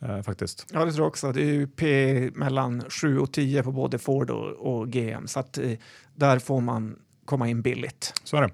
Eh, 0.01 0.21
faktiskt. 0.21 0.65
Ja, 0.73 0.85
det 0.85 0.91
tror 0.91 1.03
jag 1.03 1.07
också. 1.07 1.31
Det 1.31 1.41
är 1.41 1.53
ju 1.53 1.67
P 1.67 2.29
mellan 2.33 2.83
7 2.89 3.19
och 3.19 3.33
10 3.33 3.63
på 3.63 3.71
både 3.71 3.99
Ford 3.99 4.29
och, 4.29 4.51
och 4.51 4.89
GM. 4.89 5.27
Så 5.27 5.39
att, 5.39 5.57
eh, 5.57 5.71
där 6.15 6.39
får 6.39 6.61
man 6.61 6.95
komma 7.25 7.47
in 7.47 7.61
billigt. 7.61 8.13
Så 8.23 8.37
är 8.37 8.41
det. 8.41 8.49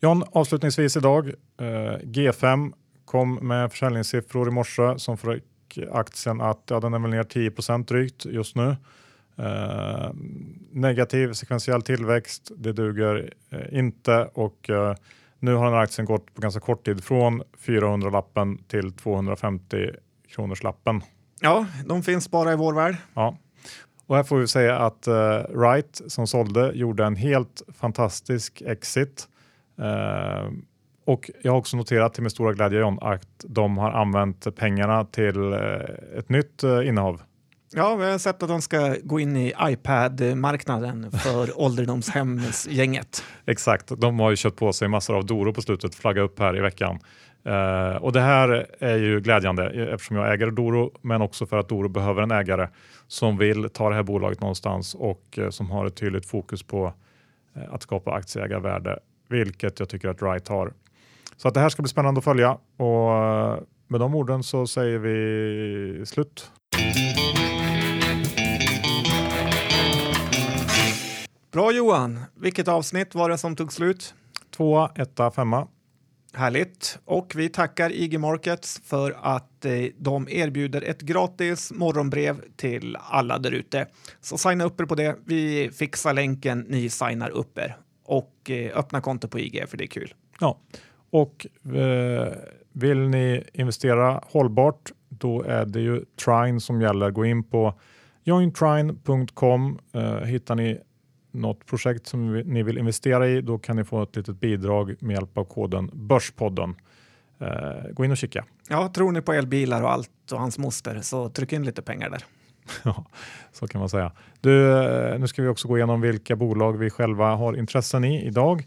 John, 0.00 0.24
avslutningsvis 0.32 0.96
idag. 0.96 1.28
Eh, 1.60 1.64
G5 2.02 2.72
kom 3.04 3.34
med 3.34 3.70
försäljningssiffror 3.70 4.48
i 4.48 4.50
morse 4.50 4.98
som 4.98 5.18
fick 5.18 5.78
aktien 5.92 6.40
att 6.40 6.62
ja, 6.66 6.80
den 6.80 6.94
är 6.94 6.98
väl 6.98 7.10
ner 7.10 7.24
10 7.24 7.50
drygt 7.78 8.24
just 8.24 8.56
nu. 8.56 8.76
Eh, 9.38 10.10
negativ 10.72 11.32
sekventiell 11.32 11.82
tillväxt, 11.82 12.50
det 12.56 12.72
duger 12.72 13.32
eh, 13.50 13.78
inte 13.78 14.30
och 14.34 14.70
eh, 14.70 14.94
nu 15.38 15.54
har 15.54 15.64
den 15.64 15.74
här 15.74 15.80
aktien 15.80 16.06
gått 16.06 16.34
på 16.34 16.40
ganska 16.40 16.60
kort 16.60 16.84
tid 16.84 17.04
från 17.04 17.42
400-lappen 17.66 18.58
till 18.68 18.92
250 18.92 19.90
kronors 20.28 20.62
lappen. 20.62 21.02
Ja, 21.40 21.66
de 21.86 22.02
finns 22.02 22.30
bara 22.30 22.52
i 22.52 22.56
vår 22.56 22.72
värld. 22.72 22.96
Ja. 23.14 23.36
Och 24.06 24.16
här 24.16 24.22
får 24.22 24.38
vi 24.38 24.46
säga 24.46 24.78
att 24.78 25.08
uh, 25.08 25.58
Wright 25.58 26.02
som 26.06 26.26
sålde 26.26 26.72
gjorde 26.74 27.04
en 27.04 27.16
helt 27.16 27.62
fantastisk 27.74 28.62
exit. 28.66 29.28
Uh, 29.78 30.50
och 31.04 31.30
jag 31.42 31.52
har 31.52 31.58
också 31.58 31.76
noterat 31.76 32.14
till 32.14 32.22
min 32.22 32.30
stora 32.30 32.52
glädje 32.52 32.80
John, 32.80 32.98
att 33.00 33.44
de 33.48 33.78
har 33.78 33.90
använt 33.90 34.56
pengarna 34.56 35.04
till 35.04 35.52
ett 36.16 36.28
nytt 36.28 36.62
innehav. 36.62 37.22
Ja, 37.74 37.94
vi 37.94 38.10
har 38.10 38.18
sett 38.18 38.42
att 38.42 38.48
de 38.48 38.62
ska 38.62 38.96
gå 39.02 39.20
in 39.20 39.36
i 39.36 39.54
iPad-marknaden 39.60 41.10
för 41.10 41.60
ålderdomshemsgänget. 41.60 43.24
Exakt, 43.46 44.00
de 44.00 44.20
har 44.20 44.30
ju 44.30 44.36
köpt 44.36 44.56
på 44.56 44.72
sig 44.72 44.88
massor 44.88 45.16
av 45.16 45.26
Doro 45.26 45.52
på 45.52 45.62
slutet, 45.62 45.94
flagga 45.94 46.22
upp 46.22 46.38
här 46.38 46.56
i 46.56 46.60
veckan. 46.60 46.98
Uh, 47.46 47.96
och 47.96 48.12
det 48.12 48.20
här 48.20 48.66
är 48.78 48.96
ju 48.96 49.20
glädjande 49.20 49.90
eftersom 49.92 50.16
jag 50.16 50.32
äger 50.34 50.50
Doro, 50.50 50.92
men 51.02 51.22
också 51.22 51.46
för 51.46 51.58
att 51.58 51.68
Doro 51.68 51.88
behöver 51.88 52.22
en 52.22 52.30
ägare 52.30 52.68
som 53.06 53.38
vill 53.38 53.68
ta 53.70 53.88
det 53.88 53.94
här 53.94 54.02
bolaget 54.02 54.40
någonstans 54.40 54.94
och 54.94 55.38
uh, 55.38 55.50
som 55.50 55.70
har 55.70 55.86
ett 55.86 55.96
tydligt 55.96 56.26
fokus 56.26 56.62
på 56.62 56.86
uh, 57.56 57.74
att 57.74 57.82
skapa 57.82 58.12
aktieägarvärde, 58.12 58.98
vilket 59.28 59.80
jag 59.80 59.88
tycker 59.88 60.08
att 60.08 60.22
Wright 60.22 60.48
har. 60.48 60.72
Så 61.36 61.48
att 61.48 61.54
det 61.54 61.60
här 61.60 61.68
ska 61.68 61.82
bli 61.82 61.90
spännande 61.90 62.18
att 62.18 62.24
följa 62.24 62.50
och 62.76 63.10
med 63.88 64.00
de 64.00 64.14
orden 64.14 64.42
så 64.42 64.66
säger 64.66 64.98
vi 64.98 66.06
slut. 66.06 66.50
Bra 71.52 71.72
Johan! 71.72 72.20
Vilket 72.34 72.68
avsnitt 72.68 73.14
var 73.14 73.28
det 73.30 73.38
som 73.38 73.56
tog 73.56 73.72
slut? 73.72 74.14
Tvåa, 74.56 74.90
etta, 74.94 75.30
femma. 75.30 75.68
Härligt. 76.32 76.98
Och 77.04 77.32
vi 77.36 77.48
tackar 77.48 77.92
IG 77.92 78.20
Markets 78.20 78.80
för 78.84 79.16
att 79.20 79.64
eh, 79.64 79.72
de 79.98 80.28
erbjuder 80.28 80.82
ett 80.82 81.00
gratis 81.00 81.72
morgonbrev 81.72 82.40
till 82.56 82.96
alla 83.00 83.38
där 83.38 83.52
ute. 83.52 83.86
Så 84.20 84.38
signa 84.38 84.64
upp 84.64 84.80
er 84.80 84.84
på 84.84 84.94
det. 84.94 85.16
Vi 85.24 85.70
fixar 85.72 86.14
länken, 86.14 86.66
ni 86.68 86.88
signar 86.88 87.30
upp 87.30 87.58
er 87.58 87.76
och 88.04 88.50
eh, 88.50 88.78
öppna 88.78 89.00
konto 89.00 89.28
på 89.28 89.38
IG 89.38 89.64
för 89.68 89.76
det 89.76 89.84
är 89.84 89.88
kul. 89.88 90.14
Ja, 90.40 90.58
och 91.10 91.46
eh, 91.76 92.32
vill 92.72 92.98
ni 92.98 93.44
investera 93.52 94.20
hållbart, 94.26 94.92
då 95.08 95.42
är 95.42 95.66
det 95.66 95.80
ju 95.80 96.04
Trine 96.24 96.60
som 96.60 96.80
gäller. 96.80 97.10
Gå 97.10 97.24
in 97.24 97.44
på 97.44 97.74
jointrine.com. 98.24 99.78
Eh, 99.92 100.16
hittar 100.16 100.54
ni 100.54 100.80
något 101.30 101.66
projekt 101.66 102.06
som 102.06 102.38
ni 102.38 102.62
vill 102.62 102.78
investera 102.78 103.28
i, 103.28 103.40
då 103.40 103.58
kan 103.58 103.76
ni 103.76 103.84
få 103.84 104.02
ett 104.02 104.16
litet 104.16 104.40
bidrag 104.40 104.94
med 105.00 105.14
hjälp 105.14 105.38
av 105.38 105.44
koden 105.44 105.90
Börspodden. 105.92 106.74
Eh, 107.38 107.90
gå 107.92 108.04
in 108.04 108.10
och 108.10 108.16
kika. 108.16 108.44
Ja, 108.68 108.88
tror 108.88 109.12
ni 109.12 109.20
på 109.20 109.32
elbilar 109.32 109.82
och 109.82 109.92
allt 109.92 110.32
och 110.32 110.38
hans 110.38 110.58
moster 110.58 111.00
så 111.00 111.28
tryck 111.28 111.52
in 111.52 111.64
lite 111.64 111.82
pengar 111.82 112.10
där. 112.10 112.24
Ja, 112.82 113.04
så 113.52 113.68
kan 113.68 113.78
man 113.78 113.88
säga. 113.88 114.12
Du, 114.40 114.84
eh, 114.84 115.18
nu 115.18 115.28
ska 115.28 115.42
vi 115.42 115.48
också 115.48 115.68
gå 115.68 115.76
igenom 115.76 116.00
vilka 116.00 116.36
bolag 116.36 116.78
vi 116.78 116.90
själva 116.90 117.34
har 117.34 117.58
intressen 117.58 118.04
i 118.04 118.26
idag. 118.26 118.66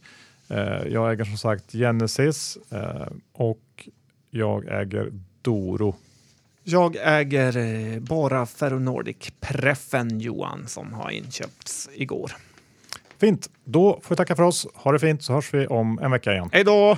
Eh, 0.50 0.88
jag 0.88 1.12
äger 1.12 1.24
som 1.24 1.38
sagt 1.38 1.72
Genesis 1.72 2.58
eh, 2.72 3.08
och 3.34 3.90
jag 4.30 4.82
äger 4.82 5.12
Doro. 5.42 5.96
Jag 6.64 6.96
äger 7.02 8.00
bara 8.00 8.46
Ferronordic 8.46 9.32
Preffen 9.40 10.20
Johan 10.20 10.68
som 10.68 10.94
har 10.94 11.10
inköpts 11.10 11.90
igår. 11.94 12.32
Fint, 13.24 13.50
då 13.66 14.00
får 14.04 14.10
vi 14.10 14.16
tacka 14.16 14.36
för 14.36 14.44
oss. 14.44 14.68
Ha 14.74 14.92
det 14.92 15.00
fint 15.00 15.24
så 15.24 15.34
hörs 15.34 15.54
vi 15.54 15.68
om 15.68 16.00
en 16.00 16.12
vecka 16.12 16.32
igen. 16.32 16.50
Hej 16.52 16.64
då! 16.64 16.98